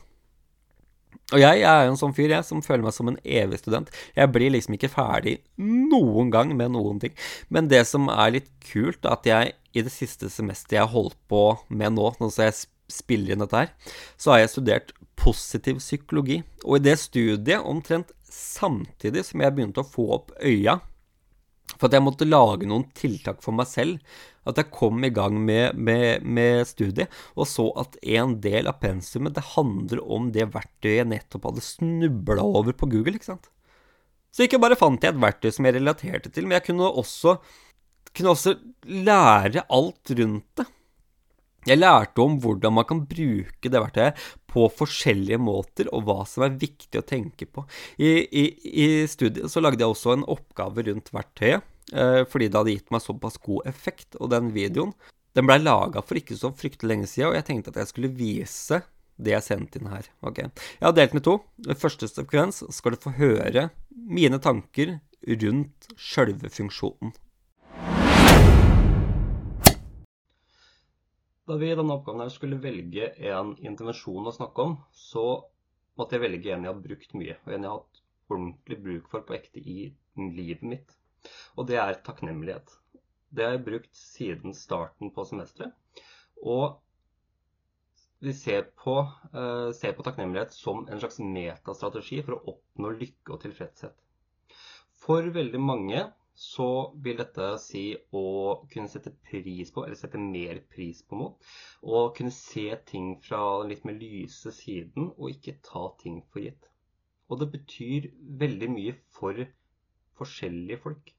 Og 1.33 1.39
jeg, 1.41 1.61
jeg 1.63 1.69
er 1.69 1.87
jo 1.87 1.93
en 1.93 1.99
sånn 1.99 2.15
fyr, 2.15 2.31
jeg, 2.35 2.45
som 2.47 2.61
føler 2.65 2.85
meg 2.85 2.95
som 2.95 3.09
en 3.09 3.19
evig 3.23 3.59
student. 3.61 3.89
Jeg 4.17 4.31
blir 4.33 4.53
liksom 4.53 4.77
ikke 4.77 4.91
ferdig 4.93 5.37
noen 5.57 6.31
gang 6.33 6.53
med 6.57 6.75
noen 6.75 7.01
ting. 7.01 7.15
Men 7.53 7.69
det 7.71 7.83
som 7.89 8.09
er 8.13 8.35
litt 8.37 8.51
kult, 8.69 9.01
er 9.05 9.15
at 9.15 9.29
jeg 9.29 9.55
i 9.73 9.85
det 9.85 9.93
siste 9.93 10.29
semesteret 10.29 10.81
jeg 10.83 10.93
holdt 10.93 11.17
på 11.31 11.45
med 11.73 11.95
nå, 11.95 12.11
nå 12.19 12.29
som 12.29 12.45
jeg 12.45 12.65
spiller 12.91 13.33
inn 13.33 13.41
dette 13.41 13.63
her, 13.63 13.71
så 14.21 14.33
har 14.33 14.43
jeg 14.43 14.53
studert 14.53 14.93
positiv 15.19 15.79
psykologi. 15.81 16.41
Og 16.65 16.77
i 16.77 16.85
det 16.89 16.97
studiet, 17.01 17.61
omtrent 17.61 18.13
samtidig 18.29 19.25
som 19.27 19.41
jeg 19.43 19.55
begynte 19.55 19.83
å 19.83 19.87
få 19.87 20.09
opp 20.17 20.33
øya 20.41 20.79
for 21.77 21.87
at 21.87 21.95
jeg 21.95 22.05
måtte 22.05 22.27
lage 22.27 22.67
noen 22.69 22.85
tiltak 22.97 23.41
for 23.43 23.55
meg 23.55 23.69
selv. 23.69 23.99
At 24.49 24.59
jeg 24.59 24.71
kom 24.75 25.03
i 25.05 25.11
gang 25.13 25.37
med, 25.39 25.77
med, 25.79 26.25
med 26.25 26.67
studiet, 26.67 27.11
og 27.37 27.47
så 27.47 27.69
at 27.79 27.97
en 28.03 28.37
del 28.43 28.67
av 28.67 28.81
pensumet 28.83 29.35
det 29.37 29.45
handler 29.53 30.03
om 30.03 30.31
det 30.35 30.49
verktøyet 30.53 30.99
jeg 31.01 31.09
nettopp 31.13 31.49
hadde 31.49 31.65
snubla 31.65 32.43
over 32.43 32.75
på 32.75 32.89
Google. 32.91 33.15
ikke 33.17 33.31
sant? 33.31 33.49
Så 34.33 34.47
ikke 34.47 34.61
bare 34.61 34.77
fant 34.79 35.03
jeg 35.03 35.13
et 35.13 35.21
verktøy 35.21 35.51
som 35.53 35.67
jeg 35.67 35.77
relaterte 35.77 36.31
til, 36.33 36.47
men 36.47 36.57
jeg 36.57 36.67
kunne 36.71 36.89
også, 36.89 37.37
kunne 38.11 38.33
også 38.33 38.57
lære 38.89 39.67
alt 39.69 40.15
rundt 40.19 40.49
det. 40.59 40.69
Jeg 41.63 41.79
lærte 41.79 42.19
om 42.19 42.35
hvordan 42.43 42.73
man 42.75 42.87
kan 42.87 43.03
bruke 43.07 43.69
det 43.71 43.79
verktøyet 43.79 44.23
på 44.51 44.65
forskjellige 44.77 45.39
måter, 45.39 45.87
og 45.95 46.03
hva 46.07 46.23
som 46.27 46.43
er 46.47 46.57
viktig 46.59 46.99
å 46.99 47.05
tenke 47.07 47.47
på. 47.47 47.63
I, 47.95 48.25
i, 48.27 48.43
i 48.83 48.87
studiet 49.07 49.51
så 49.51 49.63
lagde 49.63 49.79
jeg 49.79 49.93
også 49.93 50.17
en 50.17 50.27
oppgave 50.33 50.83
rundt 50.89 51.13
verktøyet, 51.15 51.63
fordi 51.91 52.47
det 52.47 52.57
hadde 52.57 52.73
gitt 52.77 52.93
meg 52.93 53.03
såpass 53.03 53.35
god 53.43 53.67
effekt. 53.69 54.15
Og 54.19 54.31
den 54.31 54.53
videoen 54.55 54.93
den 55.33 55.47
blei 55.49 55.57
laga 55.57 56.03
for 56.05 56.19
ikke 56.19 56.35
så 56.37 56.51
fryktelig 56.53 56.91
lenge 56.91 57.07
siden, 57.09 57.31
og 57.31 57.37
jeg 57.39 57.45
tenkte 57.47 57.71
at 57.73 57.79
jeg 57.81 57.89
skulle 57.89 58.11
vise 58.13 58.83
det 59.17 59.33
jeg 59.33 59.45
sendte 59.45 59.79
inn 59.79 59.89
her. 59.89 60.05
Ok, 60.21 60.43
Jeg 60.43 60.85
har 60.85 60.93
delt 60.93 61.15
i 61.17 61.21
to. 61.25 61.39
I 61.65 61.73
første 61.73 62.09
sekvens 62.09 62.61
skal 62.69 62.93
du 62.93 63.01
få 63.01 63.15
høre 63.17 63.69
mine 63.89 64.37
tanker 64.37 64.99
rundt 65.25 65.89
sjølve 65.97 66.51
funksjonen. 66.53 67.15
Da 71.43 71.57
vi 71.59 71.71
i 71.71 71.75
denne 71.75 71.97
oppgaven 71.97 72.21
her 72.23 72.31
skulle 72.31 72.61
velge 72.61 73.09
en 73.33 73.55
intervensjon 73.59 74.29
å 74.29 74.35
snakke 74.37 74.63
om, 74.63 74.77
så 74.93 75.43
måtte 75.97 76.15
jeg 76.15 76.27
velge 76.27 76.53
en 76.53 76.63
jeg 76.63 76.71
har 76.71 76.83
brukt 76.85 77.17
mye, 77.17 77.39
og 77.41 77.49
en 77.51 77.65
jeg 77.65 77.71
har 77.71 77.81
hatt 77.81 78.03
ordentlig 78.29 78.77
bruk 78.85 79.09
for 79.11 79.25
på 79.25 79.35
ekte 79.35 79.59
i 79.59 79.89
livet 80.15 80.63
mitt. 80.63 80.93
Og 81.57 81.67
det 81.69 81.77
er 81.81 81.99
takknemlighet. 82.05 82.71
Det 83.33 83.45
har 83.45 83.55
jeg 83.55 83.65
brukt 83.65 83.95
siden 83.97 84.53
starten 84.57 85.11
på 85.13 85.25
semesteret. 85.25 85.73
Og 86.43 86.79
vi 88.23 88.33
ser 88.33 88.67
på, 88.79 88.95
uh, 89.35 89.69
ser 89.75 89.95
på 89.97 90.03
takknemlighet 90.05 90.53
som 90.55 90.85
en 90.87 90.99
slags 91.01 91.19
metastrategi 91.19 92.21
for 92.23 92.37
å 92.37 92.53
oppnå 92.55 92.93
lykke 92.99 93.35
og 93.35 93.41
tilfredshet. 93.43 93.95
For 95.03 95.27
veldig 95.35 95.59
mange 95.59 96.05
så 96.39 96.67
vil 97.05 97.19
dette 97.19 97.47
si 97.61 97.83
å 98.15 98.25
kunne 98.71 98.89
sette 98.89 99.11
pris 99.27 99.71
på, 99.73 99.83
eller 99.83 99.99
sette 99.99 100.21
mer 100.21 100.61
pris 100.71 101.01
på 101.05 101.19
noe. 101.19 101.33
Og 101.83 102.15
kunne 102.17 102.33
se 102.33 102.65
ting 102.89 103.17
fra 103.25 103.41
litt 103.67 103.83
mer 103.85 103.99
lyse 103.99 104.53
siden, 104.55 105.11
og 105.17 105.33
ikke 105.33 105.59
ta 105.67 105.89
ting 106.01 106.21
for 106.31 106.45
gitt. 106.45 106.69
Og 107.29 107.41
det 107.41 107.51
betyr 107.53 108.09
veldig 108.41 108.71
mye 108.73 108.95
for 109.17 109.43
forskjellige 110.19 110.81
folk. 110.83 111.13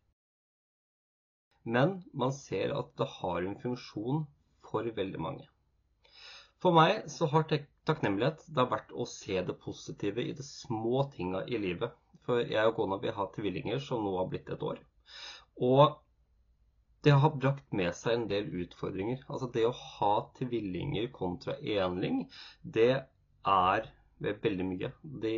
Men 1.64 1.98
man 2.12 2.32
ser 2.36 2.74
at 2.76 2.92
det 3.00 3.08
har 3.18 3.42
en 3.42 3.58
funksjon 3.60 4.24
for 4.68 4.88
veldig 4.98 5.20
mange. 5.20 5.46
For 6.60 6.76
meg 6.76 7.08
så 7.12 7.28
har 7.32 7.44
takknemlighet 7.48 8.46
det 8.48 8.60
har 8.60 8.70
vært 8.70 8.92
å 8.92 9.06
se 9.08 9.40
det 9.48 9.56
positive 9.60 10.24
i 10.24 10.32
de 10.36 10.44
små 10.46 11.06
tinga 11.12 11.44
i 11.44 11.60
livet. 11.60 11.92
For 12.24 12.40
jeg 12.40 12.70
og 12.70 12.78
kona 12.78 12.96
vi 13.02 13.12
har 13.12 13.32
tvillinger 13.34 13.82
som 13.84 14.04
nå 14.04 14.14
har 14.16 14.30
blitt 14.32 14.48
et 14.52 14.64
år. 14.64 14.78
Og 15.60 15.98
det 17.04 17.12
har 17.20 17.34
brakt 17.36 17.74
med 17.76 17.92
seg 17.96 18.16
en 18.16 18.28
del 18.30 18.48
utfordringer. 18.64 19.20
Altså 19.28 19.50
det 19.52 19.66
å 19.68 19.74
ha 19.76 20.14
tvillinger 20.38 21.10
kontra 21.12 21.58
enling, 21.60 22.24
det 22.62 22.94
er 23.44 23.90
veldig 24.24 24.66
mye. 24.70 24.90
Det 25.02 25.36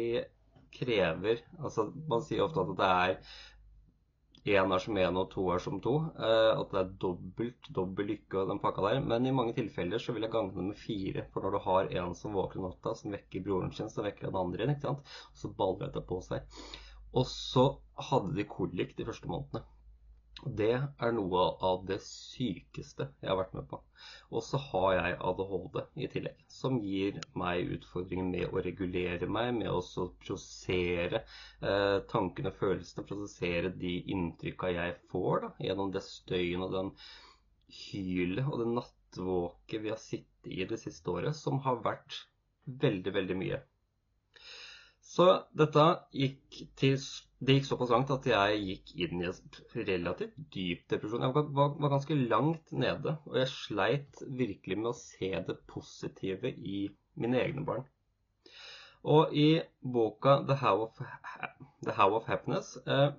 krever 0.75 1.43
Altså 1.61 1.91
man 2.09 2.25
sier 2.25 2.45
ofte 2.47 2.63
at 2.63 2.73
det 2.81 2.89
er 2.89 3.19
én 4.47 4.73
er 4.73 4.83
som 4.83 4.99
én 5.03 5.19
og 5.19 5.31
to 5.33 5.45
er 5.51 5.63
som 5.63 5.81
to. 5.83 5.95
Eh, 6.15 6.53
at 6.61 6.71
det 6.71 6.81
er 6.81 6.91
dobbelt, 7.03 7.69
dobbel 7.75 8.07
lykke 8.13 8.39
og 8.43 8.53
den 8.53 8.61
pakka 8.63 8.85
der. 8.85 9.01
Men 9.03 9.27
i 9.27 9.35
mange 9.35 9.57
tilfeller 9.57 9.99
så 10.03 10.15
vil 10.15 10.23
jeg 10.23 10.31
gange 10.35 10.67
med 10.69 10.79
fire. 10.79 11.27
For 11.33 11.43
når 11.43 11.57
du 11.57 11.59
har 11.65 11.91
en 12.03 12.15
som 12.15 12.37
våkner 12.39 12.69
natta, 12.69 12.95
som 12.95 13.15
vekker 13.15 13.43
broren 13.47 13.73
sin, 13.75 13.91
så 13.91 14.07
vekker 14.07 14.29
den 14.31 14.39
andre 14.43 14.65
inn. 14.65 14.75
ikke 14.77 14.87
sant? 14.87 15.17
Og 15.33 15.43
så 15.43 15.51
baller 15.63 15.91
det 15.95 16.05
på 16.07 16.21
seg. 16.23 16.47
Og 17.17 17.27
så 17.31 17.67
hadde 18.11 18.37
de 18.37 18.47
kolikk 18.47 18.95
de 18.99 19.09
første 19.09 19.31
månedene. 19.31 19.65
Det 20.45 20.73
er 20.77 21.13
noe 21.17 21.45
av 21.65 21.87
det 21.89 21.97
sykeste 22.05 23.07
jeg 23.23 23.31
har 23.31 23.39
vært 23.39 23.55
med 23.57 23.67
på. 23.71 23.79
Og 24.37 24.45
så 24.45 24.61
har 24.69 24.91
jeg 24.97 25.17
ADHD 25.31 25.79
i 26.05 26.09
tillegg, 26.13 26.43
som 26.53 26.77
gir 26.85 27.17
meg 27.41 27.73
utfordringer 27.79 28.29
med 28.29 28.53
å 28.53 28.63
regulere 28.67 29.29
meg, 29.33 29.55
med 29.57 29.73
å 29.73 29.81
prosessere 30.27 31.23
eh, 31.23 31.99
tankene 32.13 32.53
og 32.53 32.61
følelsene, 32.61 33.07
prosessere 33.09 33.73
de 33.81 33.95
inntrykka 34.13 34.75
jeg 34.77 34.99
får 35.11 35.47
da, 35.47 35.53
gjennom 35.71 35.95
det 35.97 36.05
støyen 36.05 36.67
og 36.69 36.77
den 36.77 36.93
hylet 37.81 38.47
og 38.47 38.61
det 38.63 38.71
nattvåket 38.77 39.83
vi 39.87 39.95
har 39.95 40.03
sittet 40.03 40.53
i 40.53 40.69
det 40.69 40.79
siste 40.85 41.11
året, 41.11 41.35
som 41.35 41.59
har 41.65 41.81
vært 41.83 42.21
veldig, 42.85 43.15
veldig 43.17 43.41
mye. 43.41 43.63
Så 45.07 45.31
dette 45.57 45.87
gikk 46.13 46.61
til 46.77 47.01
det 47.39 47.59
gikk 47.59 47.67
såpass 47.69 47.91
langt 47.93 48.11
at 48.15 48.27
jeg 48.31 48.61
gikk 48.65 48.93
inn 49.05 49.21
i 49.21 49.27
en 49.29 49.83
relativt 49.89 50.37
dyp 50.55 50.87
depresjon. 50.89 51.25
Jeg 51.27 51.35
var, 51.37 51.75
var, 51.77 51.91
ganske 51.93 52.17
langt 52.17 52.73
nede, 52.73 53.19
og 53.29 53.37
jeg 53.37 53.53
sleit 53.53 54.23
virkelig 54.39 54.79
med 54.81 54.91
å 54.93 54.97
se 54.97 55.31
det 55.49 55.59
positive 55.69 56.53
i 56.57 56.87
mine 57.21 57.43
egne 57.43 57.65
barn. 57.69 57.85
Og 59.07 59.37
i 59.37 59.61
boka 59.81 60.41
'The 60.47 60.57
How 60.63 60.87
of, 60.87 61.03
The 61.85 61.95
How 61.99 62.17
of 62.17 62.27
Happiness' 62.31 62.79
eh, 62.87 63.13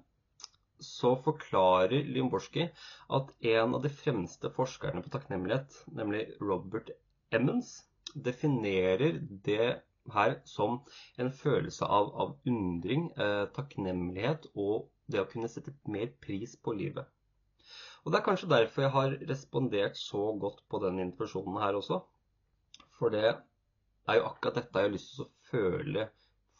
så 0.83 1.13
forklarer 1.21 2.09
Lymborski 2.09 2.67
at 3.17 3.31
en 3.53 3.77
av 3.77 3.85
de 3.85 3.89
fremste 3.93 4.49
forskerne 4.53 5.01
på 5.05 5.13
takknemlighet, 5.13 5.77
nemlig 5.93 6.25
Robert 6.41 6.89
Emmons, 7.33 7.83
definerer 8.13 9.21
det 9.45 9.77
her 10.13 10.37
som 10.47 10.79
en 11.21 11.31
følelse 11.33 11.85
av, 11.85 12.11
av 12.23 12.33
undring, 12.49 13.09
eh, 13.17 13.45
takknemlighet 13.55 14.49
og 14.55 14.87
det 15.07 15.21
å 15.21 15.29
kunne 15.29 15.49
sette 15.51 15.73
mer 15.87 16.09
pris 16.23 16.55
på 16.55 16.75
livet. 16.77 17.07
Og 18.05 18.11
Det 18.11 18.19
er 18.19 18.25
kanskje 18.25 18.51
derfor 18.51 18.85
jeg 18.85 18.95
har 18.95 19.17
respondert 19.29 19.97
så 19.99 20.23
godt 20.39 20.61
på 20.71 20.79
den 20.83 21.01
invitasjonen 21.03 21.59
her 21.59 21.75
også. 21.75 21.99
For 22.99 23.11
det 23.13 23.25
er 23.27 24.19
jo 24.19 24.27
akkurat 24.29 24.61
dette 24.61 24.79
jeg 24.79 24.87
har 24.87 24.93
lyst 24.93 25.15
til 25.15 25.25
å 25.25 25.31
føle 25.51 26.05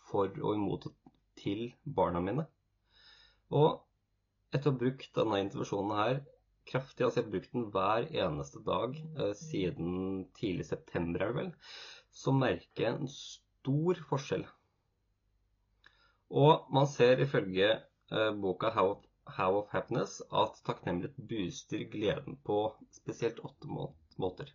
for 0.10 0.32
og 0.44 0.56
imot 0.56 0.90
til 1.40 1.70
barna 2.00 2.20
mine. 2.24 2.48
Og 3.56 3.80
etter 4.52 4.70
å 4.70 4.74
ha 4.74 4.82
brukt 4.82 5.14
denne 5.16 5.40
intervensjonen 5.44 5.96
her 5.96 6.20
kraftig, 6.68 7.06
altså 7.06 7.22
jeg 7.22 7.28
har 7.28 7.32
brukt 7.32 7.54
den 7.56 7.68
hver 7.72 8.08
eneste 8.26 8.62
dag 8.68 8.98
eh, 8.98 9.34
siden 9.40 10.26
tidlig 10.40 10.68
september, 10.68 11.24
er 11.24 11.32
det 11.32 11.38
vel, 11.40 11.52
så 12.18 12.34
merker 12.34 12.84
jeg 12.84 12.96
en 12.96 13.12
stor 13.12 14.00
forskjell. 14.10 14.46
Og 16.44 16.72
man 16.74 16.90
ser 16.92 17.22
ifølge 17.24 17.70
uh, 18.12 18.32
boka 18.42 18.72
How 18.76 18.96
of, 18.96 19.04
How 19.38 19.60
of, 19.62 19.70
Happiness 19.72 20.18
at 20.42 20.58
takknemlighet 20.68 21.20
booster 21.30 21.86
gleden 21.92 22.40
på 22.48 22.58
spesielt 22.96 23.40
åtte 23.46 23.70
måter. 24.18 24.52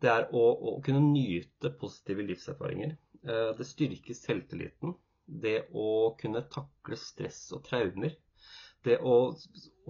Det 0.00 0.12
er 0.12 0.28
å, 0.30 0.44
å, 0.54 0.76
kunne 0.84 1.02
nyte 1.10 1.72
positive 1.80 2.24
livserfaringer. 2.30 2.96
Uh, 3.26 3.52
det 3.58 3.68
styrker 3.68 4.16
selvtilliten. 4.16 4.94
Det 5.26 5.58
å 5.74 6.14
kunne 6.20 6.46
takle 6.54 6.98
stress 7.00 7.42
og 7.56 7.64
traumer. 7.66 8.14
Det 8.86 9.00
å 9.02 9.16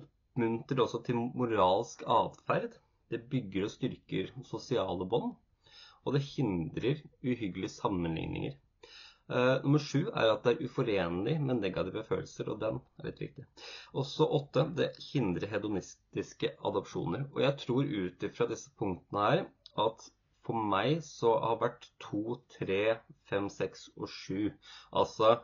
oppmuntre 0.01 0.87
også 0.87 1.03
til 1.07 1.21
moralsk 1.37 2.07
atferd. 2.09 2.79
Det 3.13 3.21
bygger 3.31 3.67
og 3.67 3.75
styrker 3.75 4.33
sosiale 4.49 5.07
bånd. 5.07 5.37
Og 6.07 6.15
det 6.15 6.23
hindrer 6.31 7.03
uhyggelige 7.25 7.75
sammenligninger. 7.75 8.55
Uh, 9.27 9.59
nummer 9.65 9.83
sju 9.83 10.05
er 10.07 10.31
at 10.31 10.45
det 10.47 10.53
er 10.55 10.69
uforenlig 10.69 11.35
med 11.43 11.59
negative 11.59 12.05
følelser, 12.07 12.51
og 12.53 12.61
den 12.63 12.77
er 13.01 13.09
litt 13.09 13.23
viktig. 13.25 13.47
Også 13.99 14.29
åtte, 14.39 14.69
det 14.79 14.93
hindrer 15.09 15.51
hedonistiske 15.51 16.53
adopsjoner. 16.71 17.27
Og 17.35 17.43
jeg 17.43 17.57
tror 17.65 17.91
ut 17.91 18.29
ifra 18.29 18.47
disse 18.53 18.71
punktene 18.79 19.25
her 19.27 19.43
at 19.83 20.07
for 20.47 20.67
meg 20.75 21.01
så 21.03 21.33
har 21.43 21.59
vært 21.59 21.89
to, 22.03 22.39
tre, 22.55 23.01
fem, 23.27 23.49
seks 23.51 23.89
og 23.97 24.07
sju 24.13 24.53
Altså 24.95 25.41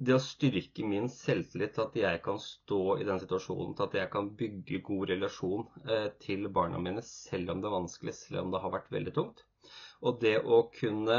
det 0.00 0.14
å 0.16 0.22
styrke 0.24 0.84
min 0.88 1.10
selvtillit 1.12 1.74
til 1.76 1.84
at 1.84 1.96
jeg 2.00 2.20
kan 2.24 2.38
stå 2.40 2.80
i 3.02 3.06
den 3.08 3.20
situasjonen, 3.20 3.74
til 3.76 3.86
at 3.86 3.96
jeg 3.98 4.10
kan 4.14 4.30
bygge 4.38 4.80
god 4.86 5.10
relasjon 5.12 5.66
eh, 5.84 6.06
til 6.24 6.48
barna 6.56 6.80
mine 6.80 7.04
selv 7.04 7.52
om 7.52 7.60
det 7.60 7.68
er 7.68 7.76
vanskelig, 7.76 8.14
selv 8.16 8.46
om 8.46 8.54
det 8.54 8.62
har 8.62 8.72
vært 8.72 8.88
veldig 8.94 9.14
tungt. 9.18 9.44
Og 10.00 10.16
det 10.22 10.38
å 10.40 10.62
kunne 10.72 11.18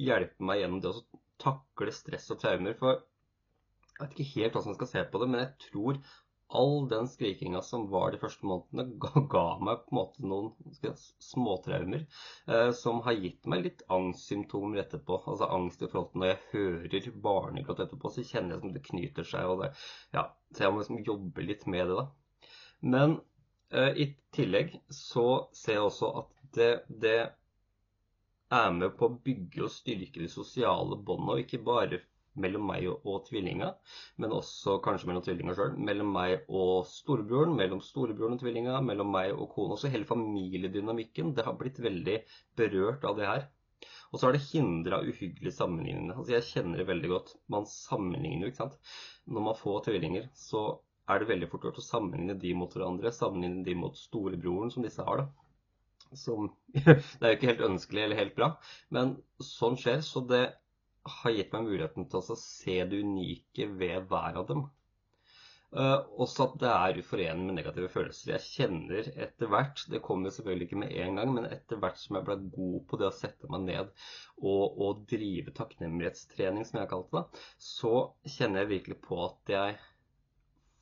hjelpe 0.00 0.46
meg 0.46 0.62
gjennom 0.62 0.82
det 0.84 0.92
å 0.92 1.02
takle 1.42 1.92
stress 1.96 2.30
og 2.30 2.38
traumer. 2.44 2.76
For 2.78 3.00
jeg 3.00 4.04
vet 4.04 4.14
ikke 4.14 4.30
helt 4.36 4.54
hvordan 4.54 4.72
jeg 4.72 4.80
skal 4.80 4.92
se 4.94 5.04
på 5.10 5.22
det, 5.22 5.30
men 5.32 5.42
jeg 5.42 5.52
tror 5.66 6.00
all 6.50 6.88
den 6.88 7.08
skrikinga 7.08 7.62
som 7.62 7.86
var 7.90 8.12
de 8.12 8.18
første 8.18 8.46
månedene, 8.46 8.96
ga, 9.02 9.22
ga 9.32 9.44
meg 9.62 9.84
på 9.84 9.94
en 9.94 9.98
måte 9.98 10.26
noen 10.26 10.94
småtraumer 11.22 12.02
eh, 12.02 12.70
som 12.76 13.02
har 13.06 13.18
gitt 13.18 13.46
meg 13.50 13.64
litt 13.66 13.84
angstsymptomer 13.92 14.82
etterpå. 14.82 15.20
Altså 15.30 15.50
angst 15.54 15.84
i 15.84 15.90
forhold 15.90 16.12
til 16.12 16.24
når 16.24 16.32
jeg 16.32 16.42
hører 16.52 17.18
barnegråt 17.26 17.84
etterpå, 17.86 18.12
så 18.14 18.26
kjenner 18.26 18.56
jeg 18.56 18.64
som 18.64 18.74
det 18.76 18.84
knyter 18.90 19.30
seg. 19.32 19.54
det, 19.62 19.72
ja, 20.16 20.26
Så 20.50 20.66
jeg 20.66 20.74
må 20.74 20.82
liksom 20.82 21.02
jobbe 21.06 21.46
litt 21.46 21.66
med 21.70 21.90
det, 21.92 22.00
da. 22.02 22.48
Men 22.80 23.18
eh, 23.70 23.92
i 23.94 24.08
tillegg 24.34 24.78
så 24.94 25.28
ser 25.56 25.78
jeg 25.78 25.86
også 25.86 26.14
at 26.24 26.36
det, 26.56 26.72
det 26.88 27.18
er 28.50 28.70
med 28.74 28.96
på 28.98 29.06
å 29.06 29.18
bygge 29.22 29.66
og 29.66 29.70
styrke 29.70 30.22
de 30.22 30.30
sosiale 30.30 30.98
båndene, 30.98 31.36
og 31.36 31.44
ikke 31.44 31.62
bare 31.66 32.00
mellom 32.38 32.66
meg 32.70 32.86
og, 32.90 33.16
tvillinga, 33.26 33.70
men 34.22 34.34
også 34.36 34.76
kanskje 34.84 35.10
mellom 35.10 35.24
tvillinga 35.26 35.54
sjøl. 35.58 35.72
Mellom 35.88 36.12
meg 36.14 36.44
og 36.48 36.84
storebroren, 36.90 37.56
mellom 37.58 37.82
storebroren 37.84 38.36
og 38.36 38.42
tvillinga, 38.42 38.76
mellom 38.86 39.10
meg 39.14 39.32
og 39.34 39.48
kona. 39.54 39.76
Også 39.76 39.90
hele 39.92 40.08
familiedynamikken. 40.08 41.34
Det 41.36 41.46
har 41.46 41.58
blitt 41.58 41.80
veldig 41.82 42.20
berørt 42.60 43.06
av 43.08 43.18
det 43.18 43.30
her. 43.30 43.48
Og 44.10 44.18
så 44.18 44.26
har 44.26 44.36
det 44.36 44.44
hindra 44.48 45.00
uhyggelige 45.06 45.54
sammenligninger. 45.56 46.16
Altså, 46.16 46.34
jeg 46.36 46.48
kjenner 46.48 46.82
det 46.82 46.88
veldig 46.90 47.10
godt. 47.12 47.34
Man 47.52 47.68
sammenligner 47.70 48.46
jo, 48.46 48.52
ikke 48.52 48.64
sant. 48.64 48.94
Når 49.30 49.46
man 49.50 49.58
får 49.58 49.84
tvillinger, 49.86 50.30
så 50.36 50.64
er 51.10 51.22
det 51.22 51.30
veldig 51.30 51.50
fort 51.50 51.66
gjort 51.66 51.78
å 51.82 51.86
sammenligne 51.86 52.38
de 52.38 52.54
mot 52.58 52.74
hverandre. 52.74 53.14
Sammenligne 53.14 53.66
de 53.66 53.76
mot 53.78 53.96
storebroren, 53.98 54.70
som 54.74 54.86
disse 54.86 55.06
har, 55.06 55.24
da 55.24 55.50
som 56.12 56.50
Det 56.74 57.22
er 57.22 57.32
jo 57.32 57.36
ikke 57.36 57.50
helt 57.52 57.66
ønskelig 57.66 58.02
eller 58.04 58.18
helt 58.18 58.36
bra, 58.38 58.48
men 58.94 59.16
sånn 59.44 59.78
skjer. 59.80 60.02
Så 60.06 60.22
det 60.30 60.42
har 61.08 61.32
gitt 61.32 61.54
meg 61.54 61.64
muligheten 61.66 62.06
til 62.10 62.20
å 62.20 62.36
se 62.36 62.76
det 62.90 63.00
unike 63.00 63.66
ved 63.80 64.06
hver 64.10 64.36
av 64.42 64.46
dem. 64.50 64.68
Uh, 65.70 66.02
også 66.18 66.48
at 66.48 66.54
det 66.58 66.70
er 66.70 66.96
uforenlig 66.98 67.46
med 67.46 67.56
negative 67.60 67.88
følelser. 67.92 68.32
Jeg 68.32 68.46
kjenner 68.48 69.06
etter 69.22 69.50
hvert, 69.52 69.84
det 69.92 70.00
kommer 70.02 70.34
selvfølgelig 70.34 70.66
ikke 70.66 70.80
med 70.82 70.96
en 71.04 71.20
gang, 71.20 71.30
men 71.36 71.46
etter 71.46 71.78
hvert 71.78 72.00
som 72.00 72.18
jeg 72.18 72.26
ble 72.26 72.36
god 72.56 72.80
på 72.90 72.98
det 72.98 73.06
å 73.06 73.14
sette 73.14 73.50
meg 73.54 73.68
ned 73.68 73.92
og, 74.42 74.64
og 74.66 75.04
drive 75.12 75.54
takknemlighetstrening, 75.54 76.66
som 76.66 76.80
jeg 76.80 76.88
har 76.88 76.90
kalt 76.90 77.14
det, 77.14 77.44
så 77.62 77.94
kjenner 78.34 78.64
jeg 78.64 78.72
virkelig 78.72 78.98
på 79.06 79.20
at 79.28 79.54
jeg 79.54 79.78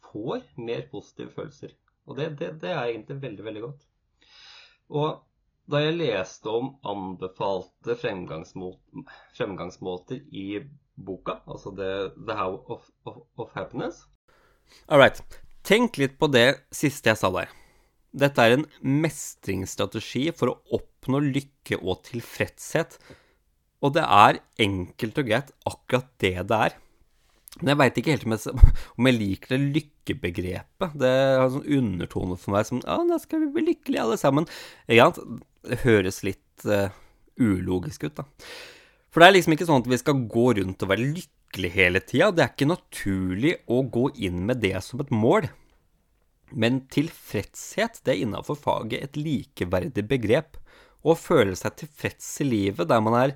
får 0.09 0.49
mer 0.57 0.89
positive 0.89 1.37
følelser. 1.37 1.77
Og 2.09 2.17
det, 2.17 2.31
det, 2.41 2.55
det 2.65 2.73
er 2.73 2.87
egentlig 2.87 3.21
veldig, 3.27 3.45
veldig 3.45 3.65
godt. 3.67 3.85
Og 4.97 5.09
da 5.69 5.83
jeg 5.85 5.99
leste 5.99 6.49
om 6.49 6.71
anbefalte 6.89 7.93
fremgangsmåter 8.01 10.23
i 10.33 10.65
boka, 10.99 11.39
altså 11.47 11.71
The, 11.77 12.11
the 12.27 12.35
How 12.39 12.65
of, 12.73 12.89
of, 13.07 13.17
of 13.39 13.53
Happiness 13.55 14.07
All 14.89 15.01
right. 15.01 15.21
Tenk 15.65 15.99
litt 16.01 16.19
på 16.21 16.29
det 16.33 16.49
siste 16.75 17.11
jeg 17.11 17.21
sa 17.21 17.31
der. 17.33 17.53
Dette 18.19 18.45
er 18.45 18.57
en 18.57 18.67
mestringsstrategi 19.05 20.29
for 20.37 20.53
å 20.53 20.79
oppnå 20.79 21.21
lykke 21.25 21.81
og 21.81 22.03
tilfredshet. 22.09 22.99
Og 23.85 23.95
det 23.97 24.05
er 24.05 24.41
enkelt 24.65 25.21
og 25.21 25.29
greit 25.29 25.53
akkurat 25.69 26.09
det 26.23 26.37
det 26.51 26.61
er. 26.69 26.79
Men 27.59 27.73
jeg 27.73 27.81
veit 27.81 27.99
ikke 28.01 28.15
helt 28.15 28.27
om 28.27 28.35
jeg, 28.35 28.73
om 28.99 29.09
jeg, 29.09 29.19
liker 29.19 29.55
det 29.55 29.61
lykkebegrepet. 29.77 30.97
Det 31.01 31.11
har 31.11 31.47
en 31.47 31.55
sånn 31.59 31.71
undertone 31.81 32.39
for 32.41 32.55
meg 32.55 32.69
som 32.69 32.83
Ja, 32.85 32.99
da 33.09 33.21
skal 33.23 33.45
vi 33.45 33.53
bli 33.57 33.69
lykkelige 33.71 34.05
alle 34.05 34.19
sammen. 34.21 34.49
Det 35.67 35.81
høres 35.85 36.23
litt 36.27 36.67
uh, 36.69 36.91
ulogisk 37.41 38.09
ut, 38.09 38.21
da. 38.21 38.27
For 39.09 39.23
det 39.23 39.29
er 39.29 39.37
liksom 39.39 39.57
ikke 39.57 39.69
sånn 39.69 39.83
at 39.83 39.91
vi 39.91 40.01
skal 40.01 40.27
gå 40.31 40.47
rundt 40.59 40.85
og 40.85 40.93
være 40.93 41.09
lykkelige 41.17 41.77
hele 41.79 42.03
tida. 42.05 42.31
Det 42.35 42.45
er 42.45 42.53
ikke 42.53 42.69
naturlig 42.69 43.55
å 43.73 43.81
gå 43.89 44.05
inn 44.29 44.45
med 44.49 44.61
det 44.63 44.77
som 44.85 45.03
et 45.03 45.11
mål. 45.15 45.49
Men 46.53 46.83
tilfredshet, 46.93 48.03
det 48.05 48.15
er 48.15 48.23
innafor 48.25 48.59
faget 48.61 49.05
et 49.05 49.19
likeverdig 49.19 50.05
begrep. 50.09 50.61
Å 51.05 51.17
føle 51.19 51.57
seg 51.57 51.77
tilfreds 51.83 52.31
i 52.43 52.49
livet 52.49 52.89
der 52.91 53.03
man 53.05 53.15
er 53.15 53.35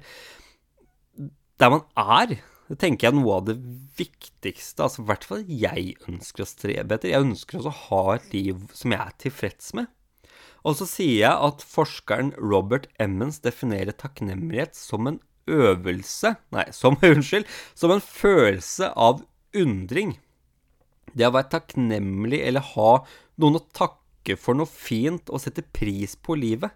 Der 1.63 1.71
man 1.71 1.85
er 1.95 2.33
det 2.73 2.79
tenker 2.81 3.05
jeg 3.05 3.13
er 3.13 3.19
noe 3.19 3.35
av 3.37 3.49
det 3.51 3.57
viktigste, 3.99 4.87
altså 4.87 5.03
i 5.03 5.09
hvert 5.11 5.27
fall 5.29 5.43
jeg 5.45 5.97
ønsker 6.09 6.45
å 6.45 6.49
strebe 6.49 6.97
etter. 6.97 7.11
Jeg 7.13 7.27
ønsker 7.27 7.59
også 7.59 7.69
å 7.69 7.81
ha 7.91 8.15
et 8.15 8.31
liv 8.33 8.63
som 8.73 8.95
jeg 8.95 9.03
er 9.03 9.19
tilfreds 9.21 9.75
med. 9.77 9.91
Og 10.63 10.79
så 10.79 10.87
sier 10.87 11.19
jeg 11.25 11.47
at 11.49 11.65
forskeren 11.67 12.33
Robert 12.39 12.87
Emmons 13.03 13.41
definerer 13.43 13.95
takknemlighet 13.99 14.77
som 14.79 15.09
en 15.11 15.19
øvelse 15.51 16.37
Nei, 16.55 16.67
som, 16.75 16.99
unnskyld, 17.13 17.49
som 17.75 17.95
en 17.95 18.05
følelse 18.05 18.93
av 18.95 19.25
undring. 19.59 20.17
Det 21.13 21.27
å 21.27 21.35
være 21.35 21.51
takknemlig 21.57 22.41
eller 22.47 22.65
ha 22.75 22.93
noen 23.43 23.59
å 23.59 23.67
takke 23.75 24.37
for 24.39 24.57
noe 24.57 24.71
fint 24.71 25.33
og 25.33 25.43
sette 25.43 25.65
pris 25.75 26.15
på 26.15 26.37
livet, 26.39 26.71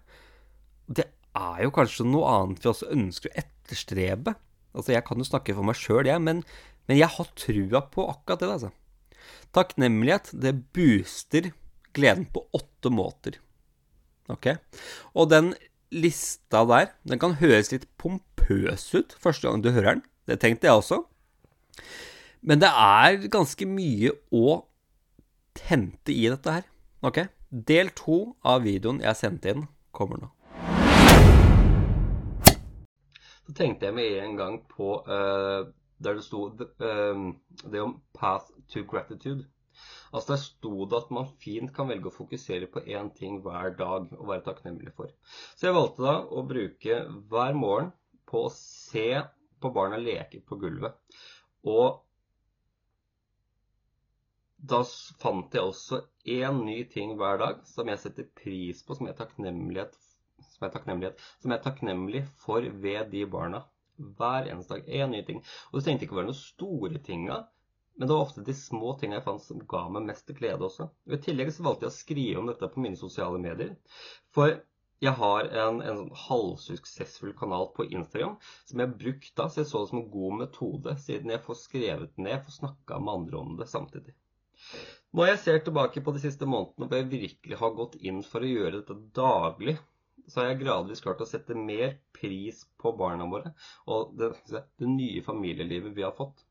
det 0.87 1.07
er 1.37 1.63
jo 1.63 1.71
kanskje 1.73 2.05
noe 2.07 2.27
annet 2.33 2.63
vi 2.63 2.71
også 2.71 2.91
ønsker 2.93 3.31
å 3.31 3.39
etterstrebe. 3.39 4.35
Altså, 4.75 4.93
jeg 4.93 5.05
kan 5.07 5.21
jo 5.21 5.27
snakke 5.27 5.55
for 5.55 5.65
meg 5.65 5.79
sjøl, 5.79 6.05
jeg, 6.09 6.21
men, 6.21 6.43
men, 6.89 6.99
jeg 6.99 7.09
har 7.15 7.31
trua 7.39 7.81
på 7.93 8.05
akkurat 8.11 8.43
det, 8.43 8.51
altså. 8.57 8.73
Takknemlighet, 9.55 10.33
det 10.37 10.53
booster 10.75 11.51
gleden 11.97 12.27
på 12.29 12.43
åtte 12.55 12.91
måter. 12.93 13.39
Ok? 14.31 14.51
Og 15.15 15.29
den 15.31 15.53
lista 15.91 16.63
der, 16.67 16.91
den 17.07 17.19
kan 17.19 17.37
høres 17.39 17.71
litt 17.71 17.87
pompøs 17.97 18.89
ut 18.95 19.15
første 19.23 19.47
gang 19.47 19.63
du 19.63 19.71
hører 19.71 19.97
den. 19.97 20.03
Det 20.27 20.39
tenkte 20.43 20.67
jeg 20.67 20.75
også. 20.75 21.01
Men 22.41 22.59
det 22.59 22.69
er 22.69 23.29
ganske 23.31 23.67
mye 23.69 24.11
å 24.35 24.59
hente 25.67 26.13
i 26.13 26.27
dette 26.27 26.59
her. 26.59 26.67
Ok? 27.07 27.23
Del 27.49 27.93
to 27.95 28.35
av 28.43 28.65
videoen 28.67 28.99
jeg 29.03 29.19
sendte 29.19 29.53
inn, 29.53 29.67
kommer 29.95 30.19
nå. 30.19 30.31
Så 33.47 33.55
tenkte 33.55 33.87
jeg 33.87 33.95
med 33.95 34.17
en 34.19 34.35
gang 34.35 34.57
på 34.67 34.97
uh, 35.07 35.69
der 36.03 36.17
det 36.19 36.23
sto 36.25 36.49
uh, 36.51 37.21
det 37.71 37.81
om 37.81 38.01
'path 38.13 38.51
to 38.67 38.83
gratitude'. 38.83 39.47
Altså 40.11 40.33
Der 40.33 40.41
sto 40.41 40.85
det 40.85 40.99
at 41.01 41.13
man 41.13 41.29
fint 41.43 41.73
kan 41.75 41.89
velge 41.91 42.11
å 42.11 42.15
fokusere 42.15 42.69
på 42.71 42.83
én 42.85 43.11
ting 43.15 43.41
hver 43.45 43.75
dag 43.79 44.07
og 44.17 44.27
være 44.31 44.45
takknemlig 44.47 44.93
for. 44.95 45.11
Så 45.55 45.67
jeg 45.67 45.77
valgte 45.77 46.05
da 46.07 46.17
å 46.23 46.43
bruke 46.47 46.99
hver 47.31 47.57
morgen 47.57 47.91
på 48.27 48.45
å 48.47 48.53
se 48.53 49.09
på 49.61 49.71
barna 49.73 49.99
leke 49.99 50.41
på 50.47 50.59
gulvet. 50.61 50.95
Og 51.67 52.03
da 54.57 54.81
fant 55.21 55.53
jeg 55.53 55.63
også 55.63 56.01
én 56.25 56.63
ny 56.65 56.81
ting 56.91 57.13
hver 57.19 57.39
dag 57.41 57.59
som 57.69 57.89
jeg 57.91 58.01
setter 58.01 58.29
pris 58.39 58.81
på, 58.83 58.97
som 58.97 59.07
jeg 59.07 59.15
er 59.15 59.91
som 60.57 60.65
er 60.65 61.13
som 61.41 61.53
er 61.53 61.61
takknemlig 61.61 62.23
for 62.41 62.65
ved 62.85 63.11
de 63.11 63.25
barna. 63.29 63.63
Hver 63.97 64.49
eneste 64.51 64.75
dag. 64.75 64.89
Én 64.89 65.13
ny 65.13 65.23
ting. 65.25 65.43
Og 65.71 65.77
det 65.77 65.85
trengte 65.85 66.05
ikke 66.05 66.17
å 66.17 66.19
være 66.19 66.29
noen 66.29 66.39
store 66.39 66.99
tinga, 67.05 67.37
men 67.97 68.07
det 68.07 68.13
var 68.13 68.27
ofte 68.27 68.45
de 68.45 68.53
små 68.53 68.93
tingene 68.99 69.17
jeg 69.17 69.25
fant 69.25 69.43
som 69.43 69.61
ga 69.73 69.83
meg 69.89 70.05
mest 70.05 70.29
glede 70.37 70.67
også. 70.67 70.85
Og 71.09 71.15
I 71.17 71.21
tillegg 71.25 71.49
så 71.53 71.65
valgte 71.65 71.87
jeg 71.87 71.93
å 71.93 71.97
skrive 71.97 72.41
om 72.41 72.49
dette 72.51 72.69
på 72.73 72.83
mine 72.83 72.99
sosiale 72.99 73.39
medier. 73.41 73.73
For 74.37 74.59
jeg 75.01 75.13
har 75.17 75.49
en, 75.63 75.81
en 75.81 75.99
sånn 76.03 76.21
halvsuksessfull 76.27 77.33
kanal 77.37 77.67
på 77.75 77.85
Instagram 77.89 78.37
som 78.41 78.79
jeg 78.81 78.89
har 78.89 79.01
brukt 79.01 79.33
da, 79.37 79.47
så 79.49 79.61
jeg 79.61 79.69
så 79.71 79.81
det 79.83 79.91
som 79.91 79.99
en 80.01 80.13
god 80.13 80.39
metode, 80.43 80.95
siden 81.03 81.33
jeg 81.33 81.43
får 81.45 81.59
skrevet 81.59 82.21
ned, 82.21 82.39
får 82.45 82.57
snakka 82.61 83.01
med 83.01 83.13
andre 83.13 83.41
om 83.41 83.59
det 83.59 83.69
samtidig. 83.69 84.15
Når 85.17 85.31
jeg 85.31 85.41
ser 85.43 85.61
tilbake 85.65 86.01
på 86.05 86.13
de 86.13 86.21
siste 86.21 86.49
månedene 86.49 86.89
hvor 86.89 87.01
jeg 87.01 87.11
virkelig 87.11 87.61
har 87.61 87.77
gått 87.77 87.99
inn 88.09 88.23
for 88.25 88.45
å 88.45 88.49
gjøre 88.49 88.79
dette 88.79 88.97
daglig, 89.17 89.77
så 90.27 90.41
har 90.41 90.51
jeg 90.51 90.61
gradvis 90.65 91.01
klart 91.05 91.21
å 91.23 91.29
sette 91.29 91.55
mer 91.55 91.95
pris 92.15 92.65
på 92.81 92.91
barna 92.99 93.29
våre 93.31 93.53
og 93.87 94.17
det, 94.19 94.33
det 94.51 94.89
nye 94.91 95.23
familielivet 95.23 95.93
vi 95.95 96.03
har 96.03 96.15
fått. 96.17 96.43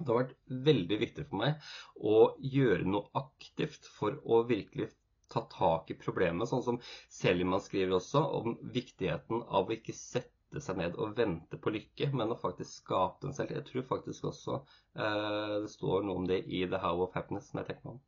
Det 0.00 0.12
har 0.12 0.22
vært 0.22 0.36
veldig 0.70 0.98
viktig 1.04 1.26
for 1.28 1.42
meg 1.42 1.70
å 2.12 2.18
gjøre 2.56 2.88
noe 2.88 3.10
aktivt 3.20 3.88
for 3.98 4.16
å 4.24 4.42
virkelig 4.48 4.90
ta 5.30 5.44
tak 5.52 5.90
i 5.90 5.98
problemet, 5.98 6.48
sånn 6.50 6.64
som 6.66 6.78
Selman 7.12 7.62
skriver 7.62 7.98
også, 8.00 8.22
om 8.40 8.56
viktigheten 8.74 9.44
av 9.46 9.68
å 9.70 9.74
ikke 9.76 9.94
sette 9.94 10.62
seg 10.64 10.80
ned 10.80 10.96
og 10.98 11.14
vente 11.18 11.58
på 11.62 11.70
lykke, 11.70 12.08
men 12.18 12.34
å 12.34 12.38
faktisk 12.38 12.80
skape 12.82 13.22
den 13.22 13.36
selv. 13.36 13.52
Jeg 13.54 13.68
tror 13.68 13.86
faktisk 13.86 14.26
også 14.32 14.56
eh, 14.58 15.52
det 15.62 15.70
står 15.70 16.08
noe 16.08 16.22
om 16.22 16.26
det 16.26 16.40
i 16.48 16.64
The 16.66 16.80
How 16.82 17.04
of 17.04 17.14
Happiness. 17.14 17.52
som 17.52 17.60
Jeg 17.62 17.70
tenker 17.70 17.92
om. 17.92 18.00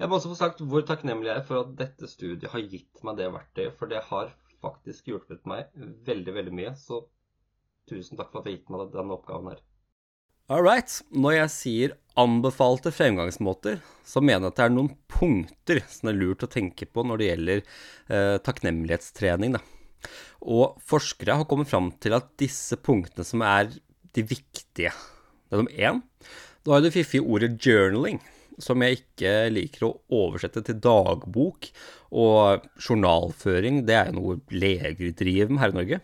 Jeg 0.00 0.10
må 0.10 0.18
også 0.18 0.32
få 0.32 0.40
sagt 0.40 0.64
hvor 0.72 0.82
takknemlig 0.88 1.30
jeg 1.30 1.44
er 1.44 1.46
for 1.46 1.62
at 1.62 1.76
dette 1.78 2.10
studiet 2.10 2.50
har 2.50 2.66
gitt 2.74 3.06
meg 3.06 3.20
det 3.20 3.30
verktøyet, 3.36 3.78
for 3.78 3.92
det 3.92 4.02
har 4.10 4.34
faktisk 4.64 5.12
hjulpet 5.12 5.46
meg 5.46 5.70
veldig, 6.08 6.34
veldig 6.40 6.58
mye. 6.58 6.74
Så 6.82 7.04
tusen 7.86 8.18
takk 8.18 8.32
for 8.32 8.42
at 8.42 8.48
du 8.48 8.50
har 8.50 8.58
gitt 8.58 8.74
meg 8.74 8.88
denne 8.96 9.14
oppgaven 9.20 9.54
her. 9.54 9.62
All 10.46 10.62
right. 10.62 10.92
Når 11.10 11.32
jeg 11.34 11.50
sier 11.50 11.94
anbefalte 12.14 12.92
fremgangsmåter, 12.94 13.80
så 14.06 14.20
mener 14.22 14.46
jeg 14.46 14.52
at 14.52 14.60
det 14.60 14.66
er 14.68 14.74
noen 14.76 14.92
punkter 15.10 15.80
som 15.90 16.12
er 16.12 16.20
lurt 16.20 16.44
å 16.46 16.48
tenke 16.50 16.86
på 16.86 17.02
når 17.02 17.18
det 17.18 17.30
gjelder 17.32 17.62
eh, 17.64 18.36
takknemlighetstrening. 18.46 19.56
Da. 19.56 19.62
Og 20.46 20.78
forskere 20.86 21.40
har 21.40 21.50
kommet 21.50 21.72
fram 21.72 21.90
til 21.98 22.14
at 22.14 22.30
disse 22.38 22.78
punktene 22.78 23.26
som 23.26 23.42
er 23.42 23.74
de 24.14 24.22
viktige 24.22 24.94
Det 24.94 25.56
er 25.56 25.64
nummer 25.64 25.82
én. 25.90 26.00
Da 26.62 26.76
har 26.76 26.80
du 26.82 26.88
det 26.88 26.94
fiffige 26.94 27.26
ordet 27.26 27.58
'journaling', 27.58 28.22
som 28.62 28.82
jeg 28.82 29.00
ikke 29.00 29.34
liker 29.50 29.88
å 29.88 29.94
oversette 30.14 30.62
til 30.62 30.78
dagbok. 30.78 31.72
Og 32.14 32.62
journalføring, 32.78 33.82
det 33.86 33.98
er 33.98 34.14
noe 34.14 34.38
leger 34.54 35.10
driver 35.10 35.50
med 35.50 35.64
her 35.64 35.74
i 35.74 35.80
Norge. 35.82 36.00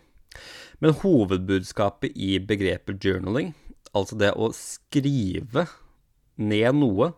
Men 0.83 0.99
hovedbudskapet 0.99 2.11
i 2.11 2.39
begrepet 2.43 2.99
'journaling' 2.99 3.53
Altså 3.93 4.17
det 4.17 4.31
å 4.33 4.49
skrive 4.57 5.67
ned 6.41 6.79
noe, 6.79 7.11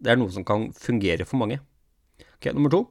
det 0.00 0.12
er 0.12 0.20
noe 0.20 0.32
som 0.32 0.44
kan 0.48 0.70
fungere 0.76 1.26
for 1.28 1.40
mange. 1.42 1.60
Ok, 2.36 2.52
Nummer 2.52 2.72
to. 2.72 2.82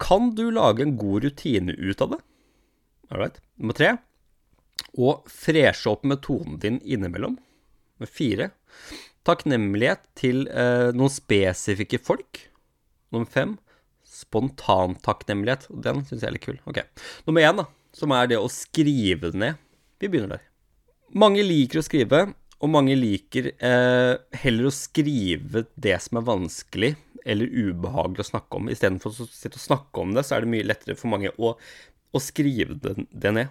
Kan 0.00 0.30
du 0.34 0.46
lage 0.54 0.82
en 0.82 0.96
god 0.98 1.26
rutine 1.26 1.74
ut 1.76 2.00
av 2.00 2.14
det? 2.14 2.20
Alright. 3.10 3.40
Nummer 3.60 3.76
tre. 3.76 3.90
Å 4.96 5.12
freshe 5.28 5.90
opp 5.90 6.06
metoden 6.08 6.56
din 6.62 6.78
innimellom. 6.80 7.36
Nummer 7.98 8.10
fire. 8.10 8.50
Takknemlighet 9.28 10.06
til 10.18 10.46
eh, 10.48 10.88
noen 10.96 11.12
spesifikke 11.12 12.00
folk. 12.02 12.46
Nummer 13.12 13.28
fem. 13.28 13.58
Spontantakknemlighet. 14.08 15.68
Den 15.84 16.04
syns 16.06 16.22
jeg 16.22 16.30
er 16.30 16.38
litt 16.38 16.46
kul. 16.46 16.62
Ok. 16.70 16.80
Nummer 17.28 17.44
én, 17.44 17.60
da, 17.60 17.68
som 17.96 18.16
er 18.16 18.30
det 18.30 18.40
å 18.40 18.48
skrive 18.50 19.34
det 19.34 19.42
ned. 19.44 19.60
Vi 20.00 20.08
begynner 20.08 20.38
der. 20.38 20.49
Mange 21.18 21.42
liker 21.42 21.80
å 21.80 21.82
skrive, 21.82 22.20
og 22.60 22.70
mange 22.70 22.94
liker 22.94 23.50
eh, 23.56 24.14
heller 24.42 24.68
å 24.68 24.74
skrive 24.74 25.64
det 25.74 25.96
som 26.04 26.20
er 26.20 26.26
vanskelig 26.28 26.90
eller 27.24 27.50
ubehagelig 27.50 28.24
å 28.24 28.28
snakke 28.30 28.60
om. 28.60 28.68
Istedenfor 28.70 29.12
å 29.12 29.26
sitte 29.26 29.58
og 29.58 29.64
snakke 29.64 30.02
om 30.02 30.14
det, 30.14 30.24
så 30.26 30.36
er 30.36 30.44
det 30.44 30.52
mye 30.52 30.68
lettere 30.68 30.98
for 30.98 31.10
mange 31.12 31.32
å, 31.34 31.54
å 31.56 32.22
skrive 32.22 32.76
det, 32.84 32.94
det, 33.10 33.32
ned. 33.36 33.50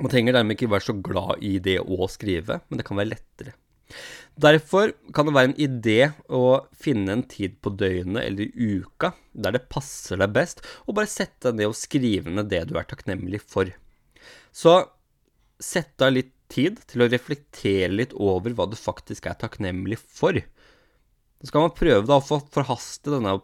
Man 0.00 0.12
trenger 0.12 0.36
dermed 0.36 0.56
ikke 0.56 0.70
være 0.72 0.88
så 0.88 0.96
glad 0.96 1.44
i 1.44 1.56
det 1.62 1.78
å 1.82 2.08
skrive, 2.12 2.60
men 2.68 2.80
det 2.80 2.86
kan 2.88 3.00
være 3.00 3.12
lettere. 3.14 3.56
Derfor 4.36 4.92
kan 5.14 5.28
det 5.28 5.34
være 5.36 5.50
en 5.52 5.60
idé 5.62 6.00
å 6.34 6.42
finne 6.76 7.14
en 7.14 7.24
tid 7.30 7.54
på 7.62 7.72
døgnet 7.78 8.24
eller 8.24 8.48
i 8.50 8.72
uka 8.82 9.12
der 9.32 9.54
det 9.54 9.68
passer 9.72 10.20
deg 10.20 10.34
best, 10.36 10.64
og 10.84 10.98
bare 10.98 11.10
sette 11.10 11.50
deg 11.50 11.62
ned 11.62 11.70
og 11.72 11.78
skrive 11.78 12.32
ned 12.32 12.50
det 12.52 12.66
du 12.68 12.76
er 12.76 12.88
takknemlig 12.88 13.40
for. 13.46 13.70
Så 14.52 14.78
sett 15.62 16.02
av 16.04 16.12
litt 16.12 16.35
tid 16.52 16.80
til 16.90 17.04
å 17.04 17.10
reflektere 17.10 17.92
litt 17.92 18.14
over 18.14 18.54
hva 18.56 18.68
du 18.70 18.76
faktisk 18.78 19.28
er 19.28 19.38
takknemlig 19.40 19.98
for. 20.00 20.38
Så 21.40 21.50
skal 21.50 21.66
man 21.66 21.74
prøve 21.76 22.06
da 22.08 22.16
å 22.16 22.38
forhaste 22.54 23.12
denne 23.12 23.34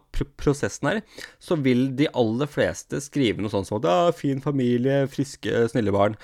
prosessen 0.41 0.89
her, 0.89 1.01
så 1.37 1.57
vil 1.61 1.91
de 1.97 2.09
aller 2.17 2.49
fleste 2.49 3.01
skrive 3.03 3.43
noe 3.43 3.53
sånt 3.53 3.69
som 3.69 3.77
at 3.79 3.89
ja, 3.89 4.15
'fin 4.15 4.41
familie, 4.41 5.03
friske, 5.07 5.67
snille 5.69 5.93
barn'. 5.93 6.17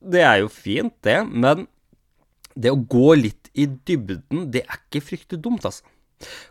Det 0.00 0.22
er 0.22 0.38
jo 0.44 0.52
fint, 0.52 0.94
det, 1.02 1.18
men 1.26 1.66
det 2.54 2.70
å 2.72 2.78
gå 2.78 3.16
litt 3.18 3.50
i 3.54 3.66
dybden, 3.66 4.50
det 4.52 4.62
er 4.64 4.78
ikke 4.78 5.04
fryktelig 5.04 5.42
dumt, 5.42 5.66
altså. 5.66 5.84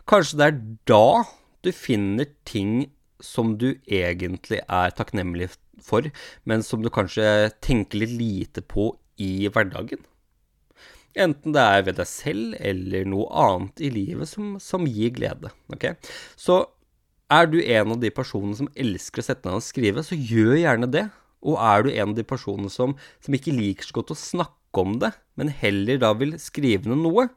Kanskje 0.06 0.38
det 0.38 0.46
er 0.46 0.60
da 0.86 1.24
du 1.64 1.72
finner 1.74 2.28
ting 2.46 2.92
som 3.22 3.56
du 3.58 3.72
egentlig 3.88 4.60
er 4.68 4.92
takknemlig 4.94 5.48
for, 5.82 6.06
men 6.44 6.62
som 6.62 6.84
du 6.84 6.90
kanskje 6.92 7.50
tenker 7.64 8.04
litt 8.04 8.14
lite 8.20 8.62
på 8.62 8.92
i 9.22 9.48
hverdagen. 9.52 10.02
Enten 11.16 11.54
det 11.56 11.62
er 11.64 11.84
ved 11.86 11.96
deg 11.96 12.08
selv 12.10 12.56
eller 12.60 13.06
noe 13.08 13.28
annet 13.32 13.80
i 13.80 13.88
livet 13.92 14.28
som, 14.28 14.56
som 14.60 14.84
gir 14.84 15.14
glede. 15.16 15.52
Okay? 15.72 15.96
Så 16.36 16.66
er 17.32 17.48
du 17.50 17.56
en 17.62 17.94
av 17.94 18.02
de 18.02 18.10
personene 18.14 18.58
som 18.58 18.68
elsker 18.76 19.22
å 19.22 19.26
sette 19.30 19.48
ned 19.48 19.58
og 19.58 19.64
skrive, 19.64 20.04
så 20.04 20.18
gjør 20.18 20.58
gjerne 20.60 20.90
det. 20.92 21.06
Og 21.46 21.56
er 21.62 21.86
du 21.86 21.90
en 21.94 22.10
av 22.10 22.16
de 22.18 22.26
personene 22.26 22.72
som, 22.72 22.94
som 23.24 23.36
ikke 23.36 23.54
liker 23.54 23.88
så 23.88 23.96
godt 23.98 24.12
å 24.12 24.18
snakke 24.18 24.82
om 24.82 24.98
det, 25.00 25.12
men 25.40 25.52
heller 25.62 26.00
da 26.02 26.12
vil 26.18 26.36
skrive 26.42 26.90
ned 26.90 27.00
noe, 27.06 27.28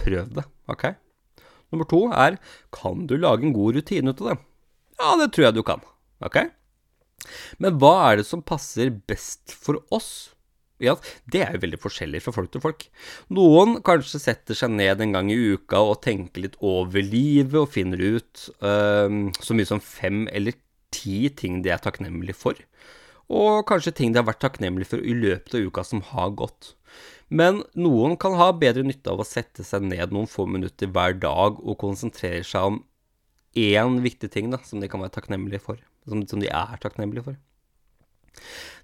prøv 0.00 0.34
det. 0.36 0.44
ok? 0.70 0.90
Nummer 1.70 1.86
to 1.88 2.02
er 2.10 2.36
kan 2.74 3.06
du 3.08 3.16
lage 3.16 3.46
en 3.46 3.54
god 3.56 3.78
rutine 3.78 4.12
ut 4.12 4.22
av 4.24 4.32
det? 4.32 4.38
Ja, 5.00 5.14
det 5.16 5.30
tror 5.32 5.48
jeg 5.48 5.56
du 5.56 5.62
kan. 5.64 5.84
ok? 6.20 6.42
Men 7.62 7.78
hva 7.80 7.94
er 8.10 8.20
det 8.20 8.26
som 8.28 8.44
passer 8.44 8.92
best 9.08 9.54
for 9.54 9.80
oss? 9.94 10.32
Ja, 10.80 10.94
det 11.28 11.42
er 11.44 11.54
jo 11.54 11.62
veldig 11.66 11.80
forskjellig 11.82 12.22
fra 12.24 12.32
folk 12.32 12.54
til 12.54 12.62
folk. 12.64 12.86
Noen 13.36 13.78
kanskje 13.84 14.22
setter 14.22 14.56
seg 14.56 14.72
ned 14.72 15.02
en 15.04 15.12
gang 15.16 15.28
i 15.32 15.36
uka 15.52 15.82
og 15.84 16.00
tenker 16.06 16.46
litt 16.46 16.56
over 16.64 17.04
livet 17.04 17.58
og 17.60 17.72
finner 17.74 18.00
ut 18.00 18.46
uh, 18.64 19.12
så 19.40 19.56
mye 19.56 19.68
som 19.68 19.82
fem 19.84 20.24
eller 20.32 20.56
ti 20.90 21.28
ting 21.36 21.60
de 21.64 21.72
er 21.74 21.82
takknemlige 21.84 22.38
for. 22.38 22.58
Og 23.30 23.62
kanskje 23.68 23.94
ting 23.94 24.14
de 24.14 24.18
har 24.22 24.26
vært 24.26 24.40
takknemlige 24.42 24.90
for 24.94 25.04
i 25.04 25.14
løpet 25.14 25.54
av 25.54 25.68
uka 25.68 25.84
som 25.86 26.02
har 26.10 26.32
gått. 26.38 26.74
Men 27.30 27.60
noen 27.78 28.16
kan 28.18 28.34
ha 28.40 28.48
bedre 28.56 28.82
nytte 28.82 29.12
av 29.12 29.22
å 29.22 29.28
sette 29.28 29.62
seg 29.66 29.84
ned 29.86 30.10
noen 30.10 30.26
få 30.30 30.48
minutter 30.50 30.90
hver 30.90 31.14
dag 31.22 31.60
og 31.60 31.78
konsentrere 31.78 32.42
seg 32.46 32.72
om 32.72 32.80
én 33.54 34.00
viktig 34.02 34.32
ting 34.34 34.50
da, 34.50 34.58
som 34.66 34.82
de 34.82 34.88
kan 34.90 35.02
være 35.02 35.14
takknemlige 35.18 35.62
for. 35.62 35.78
Som, 36.08 36.24
som 36.26 36.42
de 36.42 36.50
er 36.50 36.82
takknemlige 36.82 37.28
for. 37.28 37.38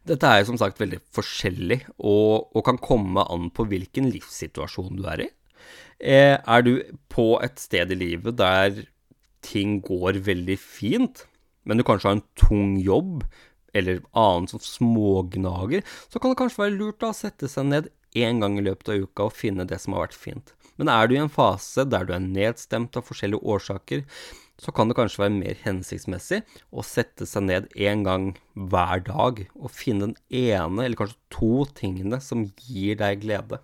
Dette 0.07 0.29
er 0.29 0.43
jo 0.43 0.53
som 0.53 0.59
sagt 0.61 0.79
veldig 0.79 1.01
forskjellig, 1.17 1.81
og, 1.99 2.53
og, 2.53 2.61
kan 2.67 2.79
komme 2.83 3.25
an 3.33 3.49
på 3.55 3.67
hvilken 3.71 4.11
livssituasjon 4.15 5.01
du 5.01 5.07
er 5.11 5.25
i. 5.25 5.31
Eh, 5.99 6.37
er 6.37 6.63
du 6.63 6.77
på 7.11 7.33
et 7.43 7.59
sted 7.59 7.91
i 7.91 7.99
livet 7.99 8.37
der 8.39 8.85
ting 9.47 9.81
går 9.85 10.21
veldig 10.27 10.59
fint, 10.61 11.25
men 11.67 11.79
du 11.79 11.85
kanskje 11.87 12.11
har 12.11 12.19
en 12.19 12.27
tung 12.39 12.77
jobb, 12.79 13.25
eller 13.77 14.01
annen 14.17 14.47
sånn 14.51 14.63
smågnager, 14.65 15.83
så 16.09 16.21
kan 16.21 16.33
det 16.33 16.41
kanskje 16.41 16.63
være 16.63 16.77
lurt 16.79 17.01
da, 17.03 17.11
å 17.11 17.17
sette 17.17 17.51
seg 17.51 17.69
ned 17.69 17.91
én 18.17 18.41
gang 18.41 18.57
i 18.57 18.65
løpet 18.65 18.93
av 18.93 19.03
uka 19.03 19.27
og 19.29 19.37
finne 19.37 19.67
det 19.69 19.81
som 19.83 19.97
har 19.97 20.07
vært 20.07 20.17
fint. 20.17 20.55
Men 20.81 20.91
er 20.93 21.09
du 21.09 21.17
i 21.17 21.21
en 21.21 21.33
fase 21.33 21.85
der 21.89 22.07
du 22.07 22.15
er 22.17 22.25
nedstemt 22.25 22.97
av 22.97 23.05
forskjellige 23.09 23.45
årsaker, 23.57 24.05
så 24.61 24.73
kan 24.73 24.89
det 24.89 24.97
kanskje 24.97 25.23
være 25.25 25.37
mer 25.37 25.59
hensiktsmessig 25.65 26.41
å 26.73 26.85
sette 26.87 27.29
seg 27.29 27.47
ned 27.49 27.69
én 27.77 28.05
gang 28.07 28.31
hver 28.55 29.05
dag 29.05 29.45
og 29.55 29.73
finne 29.75 30.11
den 30.11 30.19
ene, 30.33 30.87
eller 30.87 31.01
kanskje 31.03 31.21
to 31.35 31.67
tingene 31.77 32.21
som 32.25 32.47
gir 32.65 32.97
deg 33.03 33.25
glede. 33.27 33.61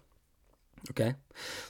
Ok? 0.90 1.02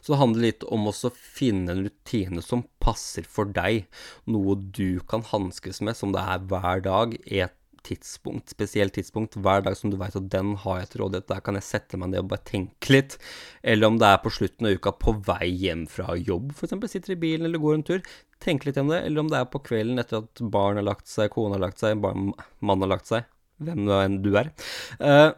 Så 0.01 0.15
det 0.15 0.21
handler 0.21 0.47
litt 0.49 0.67
om 0.73 0.89
å 0.89 0.95
finne 1.13 1.75
en 1.75 1.87
rutine 1.87 2.43
som 2.43 2.65
passer 2.83 3.27
for 3.29 3.51
deg, 3.55 3.87
noe 4.27 4.57
du 4.59 5.03
kan 5.09 5.25
hanskes 5.31 5.83
med 5.85 5.99
som 5.99 6.15
det 6.15 6.23
er 6.23 6.47
hver 6.51 6.83
dag, 6.85 7.19
et 7.27 7.55
tidspunkt, 7.83 8.51
spesielt 8.53 8.95
tidspunkt, 8.95 9.37
hver 9.43 9.65
dag 9.67 9.77
som 9.79 9.91
du 9.91 9.97
veit 9.99 10.17
at 10.19 10.29
den 10.33 10.55
har 10.63 10.81
jeg 10.81 10.93
til 10.93 11.03
rådighet, 11.03 11.29
der 11.31 11.43
kan 11.45 11.59
jeg 11.59 11.67
sette 11.67 11.99
meg 11.99 12.13
ned 12.13 12.25
og 12.25 12.31
bare 12.33 12.47
tenke 12.47 12.95
litt. 12.95 13.17
Eller 13.63 13.91
om 13.91 13.99
det 13.99 14.09
er 14.09 14.21
på 14.23 14.33
slutten 14.35 14.69
av 14.69 14.77
uka 14.79 14.95
på 15.03 15.17
vei 15.27 15.51
hjem 15.65 15.89
fra 15.91 16.15
jobb, 16.19 16.55
f.eks. 16.55 16.77
sitter 16.93 17.17
i 17.17 17.21
bilen 17.25 17.49
eller 17.49 17.63
går 17.63 17.81
en 17.81 17.87
tur, 17.91 18.13
tenke 18.43 18.69
litt 18.69 18.81
om 18.83 18.91
det. 18.93 19.03
Eller 19.07 19.23
om 19.23 19.31
det 19.31 19.39
er 19.39 19.51
på 19.53 19.63
kvelden 19.65 20.03
etter 20.03 20.23
at 20.23 20.43
barn 20.53 20.81
har 20.81 20.87
lagt 20.87 21.11
seg, 21.11 21.31
kone 21.35 21.57
har 21.57 21.65
lagt 21.65 21.83
seg, 21.83 22.01
barn, 22.03 22.33
mann 22.61 22.85
har 22.85 22.93
lagt 22.95 23.11
seg, 23.11 23.29
hvem 23.63 23.87
nå 23.87 24.01
enn 24.03 24.21
du 24.25 24.33
er. 24.41 24.53
Uh, 24.99 25.31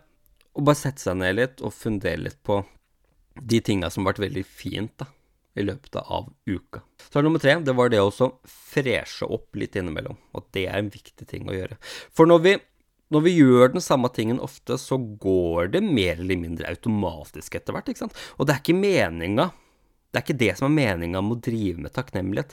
og 0.55 0.69
bare 0.69 0.79
sette 0.79 1.03
seg 1.03 1.19
ned 1.19 1.37
litt 1.39 1.63
og 1.65 1.75
fundere 1.75 2.23
litt 2.29 2.41
på 2.47 2.61
de 3.35 3.61
tinga 3.65 3.91
som 3.91 4.05
har 4.05 4.13
vært 4.13 4.27
veldig 4.29 4.45
fint, 4.47 4.93
da. 5.01 5.09
i 5.59 5.63
løpet 5.63 5.97
av 6.03 6.31
uka. 6.47 6.83
Så 7.11 7.19
er 7.19 7.27
nummer 7.27 7.43
tre, 7.43 7.57
det 7.63 7.75
var 7.79 7.91
det 7.91 8.03
å 8.03 8.31
freshe 8.47 9.27
opp 9.27 9.59
litt 9.59 9.77
innimellom. 9.79 10.17
At 10.35 10.47
det 10.55 10.69
er 10.69 10.79
en 10.81 10.93
viktig 10.95 11.27
ting 11.31 11.51
å 11.51 11.57
gjøre. 11.57 11.79
For 12.15 12.31
når 12.31 12.45
vi, 12.47 12.55
når 13.15 13.27
vi 13.27 13.35
gjør 13.37 13.75
den 13.75 13.85
samme 13.85 14.11
tingen 14.15 14.41
ofte, 14.43 14.79
så 14.79 14.99
går 14.99 15.75
det 15.75 15.83
mer 15.87 16.19
eller 16.19 16.41
mindre 16.41 16.71
automatisk 16.71 17.59
etter 17.59 17.75
hvert, 17.75 17.91
ikke 17.91 18.05
sant. 18.07 18.19
Og 18.39 18.47
det 18.47 18.57
er 18.57 18.65
ikke 18.65 18.79
meninga 18.79 19.51
Det 20.15 20.21
er 20.21 20.27
ikke 20.29 20.43
det 20.45 20.53
som 20.55 20.69
er 20.69 20.75
meninga 20.79 21.21
med 21.27 21.35
å 21.35 21.43
drive 21.43 21.83
med 21.83 21.91
takknemlighet. 21.91 22.53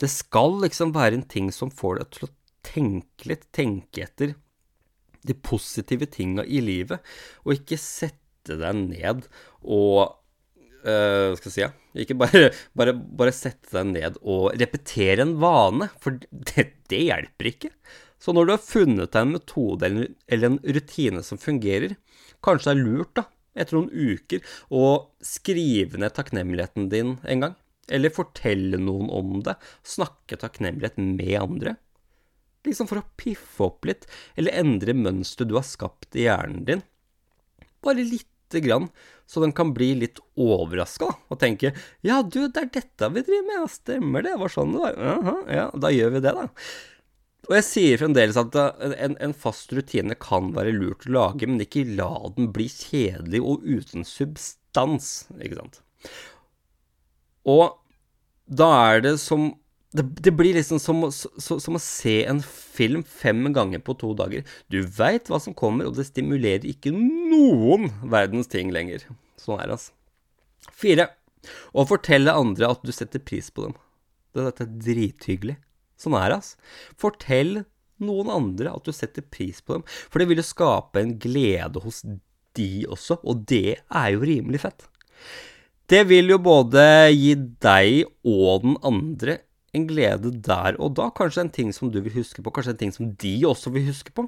Det 0.00 0.10
skal 0.10 0.58
liksom 0.64 0.94
være 0.94 1.20
en 1.20 1.28
ting 1.30 1.52
som 1.54 1.70
får 1.70 2.00
deg 2.00 2.10
til 2.14 2.26
å 2.26 2.32
tenke 2.64 3.30
litt, 3.30 3.46
tenke 3.54 4.06
etter 4.06 4.34
de 5.24 5.36
positive 5.36 6.08
tinga 6.12 6.44
i 6.44 6.60
livet, 6.64 7.00
og 7.44 7.56
ikke 7.56 7.80
sette 7.80 8.58
deg 8.60 8.76
ned 8.76 9.24
og 9.62 10.18
uh, 10.84 11.32
skal 11.38 11.48
jeg 11.48 11.54
si, 11.54 11.62
ja, 11.64 11.70
ikke 12.04 12.16
bare, 12.20 12.48
bare, 12.76 12.94
bare, 12.94 13.34
sette 13.34 13.72
deg 13.72 13.92
ned 13.94 14.18
og 14.20 14.50
repetere 14.60 15.24
en 15.24 15.36
vane, 15.42 15.88
for 16.02 16.18
det, 16.18 16.68
det, 16.90 17.04
hjelper 17.08 17.50
ikke. 17.52 17.72
Så 18.20 18.34
når 18.34 18.46
du 18.46 18.54
har 18.54 18.64
funnet 18.64 19.12
deg 19.12 19.20
en 19.20 19.34
metode 19.34 19.88
eller, 19.88 20.12
en 20.50 20.60
rutine 20.76 21.24
som 21.24 21.40
fungerer, 21.40 21.96
kanskje 22.44 22.70
det 22.70 22.74
er 22.74 22.84
lurt, 22.84 23.14
da, 23.16 23.26
etter 23.54 23.78
noen 23.78 24.14
uker, 24.14 24.44
å 24.74 24.86
skrive 25.24 26.00
ned 26.00 26.16
takknemligheten 26.16 26.88
din 26.92 27.18
en 27.22 27.46
gang. 27.46 27.58
Eller 27.92 28.14
fortelle 28.14 28.80
noen 28.80 29.10
om 29.12 29.40
det. 29.44 29.56
Snakke 29.84 30.38
takknemlighet 30.40 30.96
med 31.00 31.34
andre. 31.40 31.76
Liksom 32.64 32.88
for 32.88 33.02
å 33.02 33.08
piffe 33.20 33.66
opp 33.66 33.84
litt, 33.88 34.06
eller 34.40 34.56
endre 34.56 34.94
mønsteret 34.96 35.50
du 35.50 35.58
har 35.58 35.66
skapt 35.68 36.16
i 36.16 36.24
hjernen 36.24 36.64
din. 36.68 36.84
Bare 37.84 38.00
lite 38.00 38.62
grann, 38.64 38.88
så 39.28 39.42
den 39.42 39.52
kan 39.56 39.74
bli 39.76 39.90
litt 40.00 40.20
overraska 40.40 41.10
og 41.28 41.38
tenke 41.40 41.74
'Ja, 42.00 42.22
du, 42.22 42.48
det 42.48 42.62
er 42.62 42.72
dette 42.72 43.10
vi 43.12 43.24
driver 43.26 43.46
med, 43.48 43.60
ja, 43.60 43.68
stemmer 43.68 44.24
det, 44.24 44.34
var 44.40 44.52
sånn 44.52 44.72
det 44.72 44.80
var'. 44.80 44.98
Aha, 45.12 45.36
ja, 45.52 45.68
da 45.74 45.92
gjør 45.92 46.16
vi 46.16 46.24
det, 46.24 46.34
da. 46.40 46.48
Og 47.44 47.56
jeg 47.58 47.66
sier 47.68 48.00
fremdeles 48.00 48.38
at 48.40 48.56
en, 48.56 49.16
en, 49.20 49.34
fast 49.36 49.72
rutine 49.76 50.16
kan 50.16 50.54
være 50.56 50.72
lurt 50.72 51.04
å 51.04 51.12
lage, 51.12 51.48
men 51.48 51.60
ikke 51.60 51.84
la 51.98 52.30
den 52.36 52.48
bli 52.54 52.70
kjedelig 52.72 53.42
og 53.44 53.66
uten 53.68 54.06
substans, 54.08 55.26
ikke 55.36 55.60
sant. 55.60 55.82
Og 57.48 57.76
da 58.44 58.70
er 58.92 59.04
det 59.04 59.18
som 59.22 59.52
det, 59.94 60.02
det, 60.26 60.32
blir 60.34 60.56
liksom 60.56 60.80
som, 60.82 61.04
som, 61.14 61.60
som, 61.62 61.76
å 61.78 61.82
se 61.82 62.16
en 62.26 62.40
film 62.42 63.04
fem 63.06 63.44
ganger 63.54 63.78
på 63.84 63.94
to 64.00 64.10
dager. 64.18 64.42
Du 64.66 64.80
veit 64.96 65.30
hva 65.30 65.38
som 65.38 65.54
kommer, 65.54 65.86
og 65.86 65.94
det 65.94 66.08
stimulerer 66.08 66.66
ikke 66.66 66.90
noen 66.90 67.92
verdens 68.02 68.50
ting 68.50 68.72
lenger. 68.74 69.04
Sånn 69.38 69.60
er 69.62 69.70
det, 69.70 69.76
altså. 69.76 69.94
Fire. 70.74 71.06
Å 71.70 71.84
fortelle 71.86 72.34
andre 72.34 72.72
at 72.74 72.82
du 72.82 72.90
setter 72.96 73.22
pris 73.22 73.52
på 73.54 73.68
dem. 73.68 73.78
Dette 74.34 74.66
er 74.66 74.74
drithyggelig. 74.88 75.60
Sånn 76.00 76.18
er 76.18 76.32
det, 76.32 76.40
altså. 76.42 76.74
Fortell 76.98 77.54
noen 78.02 78.34
andre 78.34 78.74
at 78.74 78.90
du 78.90 78.90
setter 78.90 79.22
pris 79.22 79.60
på 79.62 79.78
dem, 79.78 79.84
for 80.10 80.18
det 80.18 80.26
vil 80.30 80.42
jo 80.42 80.46
skape 80.48 80.98
en 81.04 81.14
glede 81.22 81.82
hos 81.84 82.02
de 82.58 82.70
også, 82.90 83.20
og 83.22 83.46
det 83.50 83.78
er 83.78 84.08
jo 84.14 84.26
rimelig 84.26 84.64
fett. 84.64 84.88
Det 85.90 86.04
vil 86.08 86.32
jo 86.32 86.38
både 86.40 86.84
gi 87.12 87.34
deg 87.60 88.06
og 88.24 88.62
den 88.62 88.78
andre 88.86 89.42
en 89.74 89.88
glede 89.88 90.30
der 90.46 90.78
og 90.80 90.94
da. 90.98 91.10
Kanskje 91.12 91.44
en 91.44 91.52
ting 91.52 91.74
som 91.76 91.90
du 91.92 92.00
vil 92.04 92.14
huske 92.14 92.42
på, 92.42 92.52
kanskje 92.54 92.74
en 92.76 92.80
ting 92.84 92.94
som 92.94 93.10
de 93.20 93.34
også 93.48 93.72
vil 93.74 93.88
huske 93.90 94.14
på. 94.14 94.26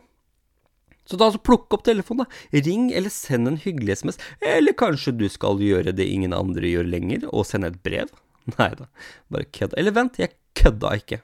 Så 1.07 1.19
da 1.19 1.29
altså 1.29 1.41
plukk 1.47 1.71
opp 1.77 1.85
telefonen, 1.87 2.27
da. 2.27 2.61
Ring 2.67 2.89
eller 2.91 3.13
send 3.15 3.47
en 3.49 3.61
hyggelig 3.63 4.01
SMS. 4.01 4.19
Eller 4.43 4.75
kanskje 4.77 5.15
du 5.15 5.29
skal 5.31 5.63
gjøre 5.63 5.95
det 5.95 6.09
ingen 6.11 6.35
andre 6.35 6.67
gjør 6.67 6.91
lenger, 6.91 7.29
og 7.31 7.47
sende 7.47 7.71
et 7.71 7.79
brev. 7.87 8.11
Nei 8.57 8.73
da, 8.79 8.91
bare 9.31 9.47
kødd. 9.55 9.79
Eller 9.79 9.95
vent, 9.95 10.19
jeg 10.19 10.35
kødda 10.59 10.93
ikke. 10.99 11.23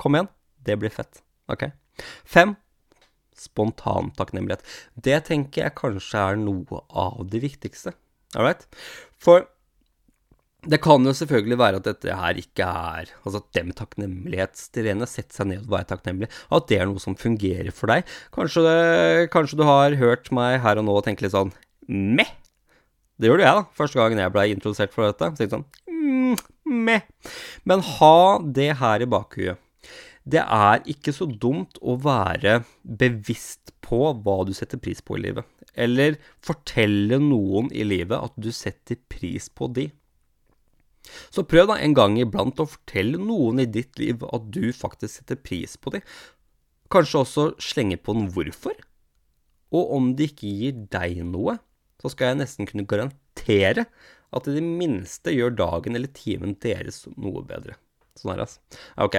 Kom 0.00 0.16
igjen, 0.16 0.32
det 0.64 0.78
blir 0.80 0.94
fett. 0.94 1.20
Ok. 1.52 1.68
Fem. 2.24 2.56
Spontan 3.36 4.10
takknemlighet. 4.16 4.64
Det 4.96 5.20
tenker 5.28 5.66
jeg 5.66 5.76
kanskje 5.78 6.24
er 6.32 6.40
noe 6.40 6.82
av 6.88 7.22
det 7.32 7.44
viktigste. 7.44 7.92
All 8.36 8.48
right? 8.48 8.64
For 9.20 9.44
det 10.68 10.80
kan 10.84 11.04
jo 11.06 11.12
selvfølgelig 11.16 11.56
være 11.60 11.80
at 11.80 11.86
dette 11.86 12.16
her 12.16 12.38
ikke 12.40 12.66
er 12.66 13.12
Altså 13.22 13.40
at 13.40 13.46
det 13.56 13.62
med 13.64 13.76
takknemlighetstrene, 13.78 15.08
sette 15.08 15.36
seg 15.36 15.48
ned 15.48 15.64
og 15.64 15.72
være 15.72 15.88
takknemlig, 15.94 16.28
at 16.52 16.68
det 16.68 16.80
er 16.80 16.90
noe 16.90 17.00
som 17.00 17.16
fungerer 17.16 17.72
for 17.72 17.92
deg. 17.92 18.08
Kanskje, 18.34 18.64
det, 18.66 19.30
kanskje 19.32 19.60
du 19.60 19.64
har 19.68 19.96
hørt 20.00 20.28
meg 20.36 20.58
her 20.64 20.80
og 20.80 20.86
nå 20.86 20.98
og 20.98 21.06
tenkt 21.06 21.24
litt 21.24 21.32
sånn 21.32 21.54
meh. 21.88 22.34
Det 23.20 23.28
gjorde 23.28 23.44
jeg, 23.44 23.56
da. 23.56 23.64
Første 23.76 24.00
gangen 24.00 24.20
jeg 24.20 24.32
ble 24.34 24.46
introdusert 24.52 24.94
for 24.94 25.08
dette. 25.08 25.32
Så 25.36 25.48
sånn 25.52 25.66
mm, 25.88 26.36
meh. 26.88 27.08
Men 27.68 27.84
ha 27.96 28.20
det 28.44 28.70
her 28.80 29.04
i 29.04 29.08
bakhuet. 29.10 29.60
Det 30.30 30.42
er 30.44 30.82
ikke 30.88 31.14
så 31.16 31.26
dumt 31.28 31.80
å 31.80 31.96
være 32.00 32.60
bevisst 32.84 33.72
på 33.84 34.12
hva 34.20 34.36
du 34.46 34.52
setter 34.56 34.80
pris 34.80 35.00
på 35.04 35.16
i 35.16 35.24
livet. 35.24 35.48
Eller 35.72 36.18
fortelle 36.44 37.20
noen 37.22 37.70
i 37.72 37.86
livet 37.86 38.18
at 38.18 38.36
du 38.36 38.50
setter 38.54 39.00
pris 39.10 39.48
på 39.48 39.70
de. 39.72 39.88
Så 41.32 41.46
prøv 41.48 41.70
da 41.70 41.78
en 41.80 41.96
gang 41.96 42.18
iblant 42.20 42.60
å 42.62 42.68
fortelle 42.68 43.20
noen 43.20 43.62
i 43.62 43.68
ditt 43.68 43.98
liv 44.00 44.22
at 44.28 44.50
du 44.54 44.70
faktisk 44.76 45.20
setter 45.20 45.40
pris 45.40 45.76
på 45.80 45.94
dem. 45.96 46.04
Kanskje 46.90 47.24
også 47.24 47.48
slenge 47.62 48.00
på 48.02 48.16
en 48.16 48.30
hvorfor. 48.34 48.76
Og 49.70 49.92
om 49.96 50.14
de 50.18 50.26
ikke 50.30 50.50
gir 50.50 50.80
deg 50.90 51.20
noe, 51.26 51.58
så 52.02 52.10
skal 52.10 52.32
jeg 52.32 52.40
nesten 52.40 52.68
kunne 52.68 52.88
garantere 52.90 53.86
at 54.30 54.46
det 54.46 54.54
i 54.54 54.60
det 54.60 54.66
minste 54.66 55.34
gjør 55.34 55.54
dagen 55.58 55.98
eller 55.98 56.10
timen 56.14 56.56
deres 56.62 57.04
noe 57.16 57.42
bedre. 57.46 57.76
Sånn 58.18 58.32
er 58.34 58.40
det, 58.40 58.48
altså. 58.48 58.58
Ok. 59.06 59.16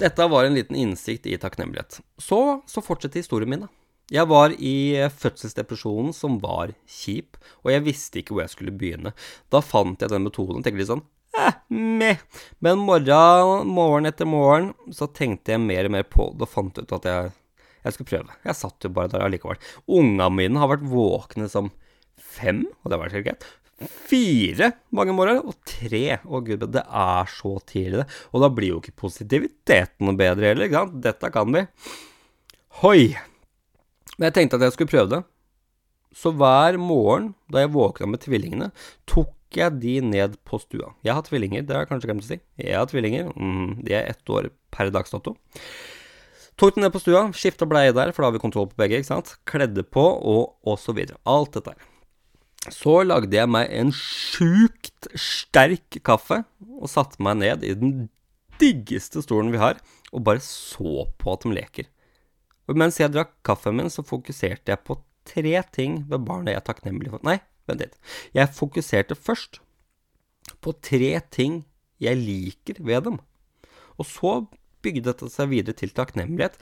Dette 0.00 0.26
var 0.32 0.46
en 0.46 0.56
liten 0.56 0.78
innsikt 0.80 1.28
i 1.28 1.36
takknemlighet. 1.40 2.00
Så, 2.20 2.40
så 2.68 2.80
fortsetter 2.84 3.20
historien 3.20 3.52
min, 3.52 3.66
da. 3.66 3.79
Jeg 4.10 4.26
var 4.26 4.50
i 4.58 4.74
fødselsdepresjonen 5.22 6.14
som 6.16 6.40
var 6.42 6.72
kjip, 6.90 7.38
og 7.62 7.70
jeg 7.70 7.84
visste 7.86 8.20
ikke 8.20 8.34
hvor 8.34 8.42
jeg 8.42 8.54
skulle 8.56 8.74
begynne. 8.74 9.12
Da 9.54 9.62
fant 9.62 10.02
jeg 10.02 10.10
den 10.10 10.26
metoden 10.26 10.64
tenkte 10.64 10.82
litt 10.82 10.90
sånn 10.90 11.04
eh, 11.38 11.60
meh. 11.70 12.24
Men 12.58 12.82
morgen, 12.82 13.70
morgen 13.70 14.10
etter 14.10 14.26
morgen 14.26 14.72
så 14.94 15.06
tenkte 15.14 15.54
jeg 15.54 15.62
mer 15.62 15.86
og 15.86 15.94
mer 15.94 16.08
på 16.10 16.32
det 16.34 16.48
og 16.48 16.52
fant 16.56 16.82
ut 16.82 16.96
at 16.98 17.06
jeg, 17.06 17.30
jeg 17.86 17.96
skulle 17.96 18.10
prøve. 18.10 18.36
Jeg 18.50 18.58
satt 18.58 18.88
jo 18.88 18.92
bare 18.98 19.14
der 19.14 19.28
allikevel. 19.28 19.62
Unga 19.86 20.26
mine 20.34 20.58
har 20.58 20.74
vært 20.74 20.90
våkne 20.90 21.46
som 21.52 21.70
fem, 22.18 22.64
og 22.82 22.90
det 22.90 22.96
har 22.98 23.04
vært 23.06 23.18
helt 23.20 23.30
greit. 23.30 23.48
Fire 24.10 24.74
mange 24.92 25.14
morgener, 25.16 25.46
og 25.46 25.56
tre. 25.64 26.18
Å 26.18 26.42
gud, 26.44 26.66
det 26.74 26.82
er 26.84 27.30
så 27.32 27.54
tidlig, 27.62 28.02
det. 28.02 28.20
Og 28.34 28.42
da 28.42 28.50
blir 28.52 28.74
jo 28.74 28.82
ikke 28.82 28.98
positiviteten 29.06 30.10
noe 30.10 30.18
bedre 30.18 30.50
heller, 30.50 30.66
ikke 30.66 30.82
sant. 30.82 31.02
Dette 31.06 31.30
kan 31.32 31.54
vi. 31.54 31.68
Hoi. 32.82 33.29
Men 34.20 34.28
jeg 34.28 34.36
tenkte 34.36 34.60
at 34.60 34.66
jeg 34.68 34.76
skulle 34.76 34.92
prøve 34.92 35.08
det. 35.14 35.20
Så 36.12 36.32
hver 36.36 36.76
morgen 36.76 37.30
da 37.48 37.62
jeg 37.62 37.72
våkna 37.72 38.10
med 38.10 38.20
tvillingene, 38.20 38.68
tok 39.08 39.32
jeg 39.56 39.78
de 39.80 39.94
ned 40.04 40.36
på 40.46 40.60
stua. 40.60 40.92
Jeg 41.06 41.16
har 41.16 41.24
tvillinger, 41.26 41.64
det 41.64 41.74
har 41.74 41.86
jeg 41.86 41.90
kanskje 41.94 42.10
glemt 42.10 42.26
å 42.26 42.28
si. 42.28 42.38
Jeg 42.60 42.76
har 42.76 42.90
tvillinger, 42.90 43.30
mm, 43.32 43.80
de 43.86 43.96
er 43.96 44.10
ett 44.12 44.30
år 44.30 44.50
per 44.74 44.92
dags 44.92 45.14
dato. 45.14 45.32
Tok 46.60 46.76
dem 46.76 46.84
ned 46.84 46.92
på 46.92 47.00
stua, 47.00 47.22
skifta 47.32 47.64
bleie 47.64 47.94
der, 47.96 48.12
for 48.12 48.22
da 48.22 48.28
har 48.28 48.36
vi 48.36 48.42
kontroll 48.42 48.68
på 48.68 48.76
begge, 48.82 49.00
ikke 49.00 49.08
sant. 49.08 49.32
Kledde 49.48 49.86
på, 49.86 50.04
og, 50.04 50.58
og 50.68 50.76
så 50.82 50.92
videre. 50.92 51.16
Alt 51.24 51.56
dette. 51.56 51.72
Så 52.68 52.98
lagde 53.06 53.32
jeg 53.32 53.48
meg 53.48 53.70
en 53.72 53.94
sjukt 53.96 55.08
sterk 55.16 56.02
kaffe, 56.04 56.42
og 56.76 56.92
satte 56.92 57.22
meg 57.24 57.40
ned 57.40 57.64
i 57.64 57.72
den 57.80 57.94
diggeste 58.60 59.24
stolen 59.24 59.54
vi 59.54 59.62
har, 59.62 59.80
og 60.12 60.26
bare 60.26 60.42
så 60.44 61.06
på 61.16 61.32
at 61.32 61.46
de 61.46 61.54
leker. 61.56 61.88
Og 62.70 62.78
mens 62.78 63.00
jeg 63.00 63.10
drakk 63.10 63.34
kaffen 63.46 63.80
min, 63.80 63.90
så 63.90 64.04
fokuserte 64.06 64.70
jeg 64.70 64.84
på 64.86 65.00
tre 65.26 65.56
ting 65.74 66.04
ved 66.10 66.22
barnet 66.28 66.54
jeg 66.54 66.60
er 66.60 66.68
takknemlig 66.68 67.10
for. 67.12 67.24
Nei, 67.26 67.40
vent 67.68 67.82
litt. 67.82 67.98
Jeg 68.36 68.54
fokuserte 68.54 69.18
først 69.18 69.58
på 70.62 70.74
tre 70.84 71.16
ting 71.34 71.64
jeg 72.00 72.20
liker 72.20 72.78
ved 72.86 73.08
dem. 73.08 73.18
Og 73.98 74.06
så 74.08 74.36
bygde 74.80 75.10
dette 75.10 75.28
seg 75.32 75.50
videre 75.50 75.76
til 75.76 75.92
takknemlighet 75.92 76.56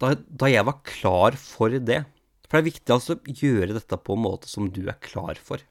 da, 0.00 0.14
da, 0.26 0.48
jeg 0.48 0.64
var 0.66 0.80
klar 0.86 1.36
for 1.38 1.72
det. 1.72 2.02
For 2.46 2.58
det 2.58 2.62
er 2.62 2.68
viktig 2.68 2.94
altså 2.94 3.16
å 3.16 3.34
gjøre 3.42 3.76
dette 3.76 3.98
på 3.98 4.16
en 4.16 4.24
måte 4.24 4.50
som 4.50 4.70
du 4.72 4.84
er 4.86 4.98
klar 5.04 5.40
for. 5.40 5.62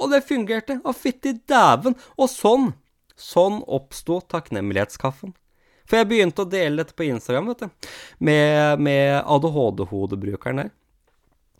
Og 0.00 0.12
det 0.12 0.22
fungerte! 0.24 0.78
Å, 0.82 0.94
fytti 0.96 1.34
dæven! 1.48 1.96
Og 2.16 2.30
sånn, 2.32 2.70
sånn 3.18 3.60
oppsto 3.68 4.20
takknemlighetskaffen. 4.32 5.34
For 5.92 6.00
jeg 6.00 6.08
begynte 6.08 6.46
å 6.46 6.48
dele 6.48 6.80
dette 6.80 6.96
på 6.96 7.04
Instagram, 7.04 7.50
vet 7.52 7.66
du, 7.66 7.88
med, 8.24 8.80
med 8.80 9.18
ADHD-hodebrukeren 9.28 10.62
der. 10.62 10.70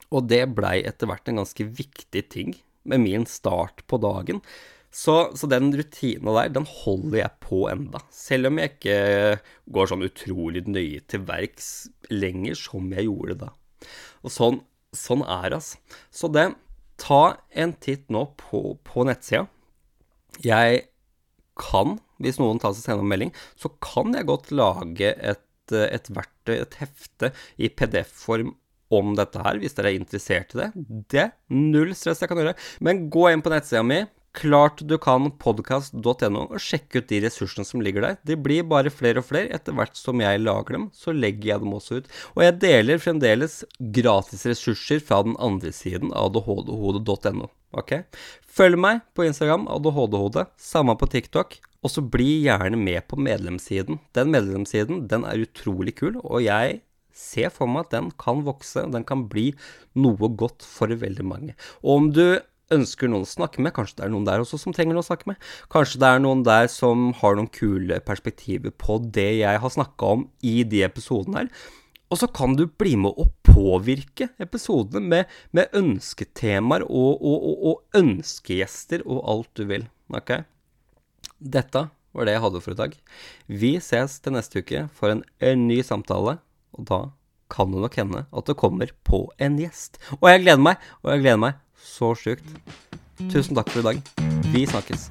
Og 0.08 0.24
det 0.24 0.46
blei 0.56 0.78
etter 0.88 1.10
hvert 1.10 1.28
en 1.28 1.42
ganske 1.42 1.66
viktig 1.68 2.22
ting 2.32 2.54
med 2.88 3.04
min 3.04 3.26
start 3.28 3.84
på 3.84 4.00
dagen. 4.00 4.40
Så, 4.88 5.34
så 5.36 5.48
den 5.52 5.68
rutina 5.76 6.32
der, 6.38 6.48
den 6.56 6.64
holder 6.68 7.18
jeg 7.18 7.40
på 7.44 7.66
enda. 7.68 8.00
Selv 8.08 8.48
om 8.48 8.60
jeg 8.60 8.72
ikke 8.72 8.96
går 9.76 9.92
sånn 9.92 10.08
utrolig 10.08 10.64
nøye 10.64 11.04
til 11.12 11.28
verks 11.28 11.70
lenger 12.08 12.56
som 12.56 12.88
jeg 12.96 13.10
gjorde 13.10 13.36
da. 13.44 13.52
Og 14.24 14.32
sånn, 14.32 14.62
sånn 14.96 15.28
er 15.28 15.50
det, 15.52 15.60
altså. 15.60 16.00
Så 16.08 16.32
det 16.32 16.48
ta 17.04 17.22
en 17.52 17.76
titt 17.84 18.08
nå 18.12 18.30
på, 18.40 18.64
på 18.80 19.04
nettsida. 19.08 19.44
Jeg 20.40 20.86
kan, 21.60 21.98
hvis 22.22 22.40
noen 22.40 22.60
tar 22.62 22.74
seg 22.76 22.86
sender 22.86 23.04
en 23.04 23.12
melding, 23.12 23.34
så 23.58 23.72
kan 23.84 24.14
jeg 24.16 24.28
godt 24.30 24.50
lage 24.54 25.12
et, 25.12 25.76
et 25.76 26.10
verktøy, 26.12 26.56
et 26.60 26.80
hefte, 26.80 27.32
i 27.58 27.70
PDF-form 27.72 28.54
om 28.92 29.14
dette 29.16 29.40
her, 29.40 29.60
hvis 29.60 29.76
dere 29.76 29.92
er 29.92 30.00
interessert 30.00 30.52
i 30.52 30.62
det. 30.62 30.72
Det 31.12 31.22
er 31.26 31.30
null 31.52 31.94
stress 31.96 32.20
jeg 32.20 32.32
kan 32.32 32.42
gjøre. 32.42 32.58
Men 32.84 33.06
gå 33.12 33.28
inn 33.30 33.44
på 33.44 33.52
nettsida 33.52 33.84
mi, 33.86 34.02
Klart 34.32 34.80
og 34.88 36.54
sjekk 36.56 36.96
ut 36.96 37.08
de 37.10 37.18
ressursene 37.20 37.66
som 37.68 37.82
ligger 37.84 38.00
der. 38.06 38.14
De 38.24 38.36
blir 38.40 38.64
bare 38.64 38.88
flere 38.88 39.20
og 39.20 39.26
flere. 39.28 39.52
Etter 39.52 39.76
hvert 39.76 39.98
som 39.98 40.20
jeg 40.24 40.40
lager 40.40 40.78
dem, 40.78 40.86
så 40.96 41.12
legger 41.12 41.50
jeg 41.50 41.60
dem 41.60 41.74
også 41.76 42.00
ut. 42.00 42.08
Og 42.32 42.44
jeg 42.46 42.58
deler 42.62 43.02
fremdeles 43.02 43.58
gratis 43.92 44.46
ressurser 44.48 45.04
fra 45.04 45.20
den 45.26 45.36
andre 45.36 45.72
siden, 45.76 46.14
adhhdhode.no. 46.16 47.50
Ok? 47.76 47.92
Følg 48.48 48.80
meg 48.80 49.04
på 49.12 49.28
Instagram, 49.28 49.68
adhhdhode. 49.68 50.48
Samme 50.56 50.96
på 50.96 51.10
TikTok. 51.12 51.60
Og 51.82 51.90
så 51.90 52.04
bli 52.06 52.44
gjerne 52.44 52.78
med 52.78 53.02
på 53.10 53.18
medlemssiden. 53.18 53.98
Den 54.14 54.30
medlemssiden, 54.34 55.06
den 55.10 55.26
er 55.26 55.42
utrolig 55.42 55.96
kul, 55.98 56.20
og 56.22 56.44
jeg 56.44 56.80
ser 57.12 57.50
for 57.52 57.68
meg 57.68 57.88
at 57.88 57.96
den 57.96 58.12
kan 58.22 58.44
vokse, 58.46 58.86
den 58.92 59.04
kan 59.04 59.26
bli 59.28 59.50
noe 59.98 60.30
godt 60.38 60.64
for 60.64 60.94
veldig 61.02 61.26
mange. 61.26 61.56
Og 61.82 61.98
om 61.98 62.08
du 62.14 62.24
ønsker 62.72 63.10
noen 63.10 63.26
å 63.26 63.28
snakke 63.28 63.62
med. 63.62 63.74
Kanskje 63.76 63.98
det 63.98 64.06
er 64.06 64.12
noen 64.14 64.26
der 64.28 64.42
også 64.42 64.60
som 64.60 64.74
trenger 64.74 64.96
noen 64.96 65.04
å 65.04 65.08
snakke 65.10 65.28
med. 65.32 65.50
Kanskje 65.72 66.00
det 66.02 66.08
er 66.08 66.22
noen 66.24 66.44
der 66.46 66.70
som 66.72 67.10
har 67.20 67.36
noen 67.36 67.50
kule 67.52 68.00
perspektiver 68.06 68.72
på 68.72 68.98
det 69.12 69.28
jeg 69.42 69.62
har 69.62 69.74
snakka 69.76 70.12
om 70.16 70.26
i 70.40 70.62
de 70.68 70.84
episodene 70.86 71.42
her. 71.42 71.52
Og 72.12 72.20
så 72.20 72.28
kan 72.28 72.56
du 72.58 72.66
bli 72.68 72.94
med 73.00 73.16
å 73.16 73.30
påvirke 73.46 74.28
episodene 74.42 75.00
med, 75.00 75.36
med 75.56 75.72
ønsketemaer 75.76 76.84
og, 76.84 77.12
og, 77.20 77.38
og, 77.48 77.62
og, 77.70 77.84
ønskegjester 77.96 79.04
og 79.06 79.22
alt 79.32 79.52
du 79.56 79.64
vil. 79.70 79.86
Ok? 80.12 80.34
Dette 81.42 81.88
var 82.14 82.28
det 82.28 82.36
jeg 82.36 82.42
hadde 82.44 82.60
for 82.62 82.74
i 82.74 82.78
dag. 82.78 82.94
Vi 83.48 83.72
ses 83.82 84.20
til 84.22 84.36
neste 84.36 84.62
uke 84.62 84.84
for 84.94 85.10
en, 85.10 85.24
en 85.42 85.66
ny 85.66 85.80
samtale, 85.82 86.36
og 86.76 86.86
da 86.86 87.00
kan 87.52 87.72
det 87.72 87.82
nok 87.82 87.98
hende 87.98 88.24
at 88.30 88.46
det 88.48 88.56
kommer 88.60 88.92
på 89.04 89.24
en 89.42 89.58
gjest. 89.60 89.98
Og 90.20 90.30
jeg 90.30 90.44
gleder 90.44 90.62
meg, 90.62 90.76
og 91.02 91.12
jeg 91.12 91.24
gleder 91.26 91.42
meg 91.48 91.58
så 91.82 92.14
sjukt. 92.14 92.46
Tusen 93.32 93.58
takk 93.58 93.74
for 93.74 93.82
i 93.82 93.86
dag. 93.90 94.02
Vi 94.54 94.66
snakkes. 94.70 95.10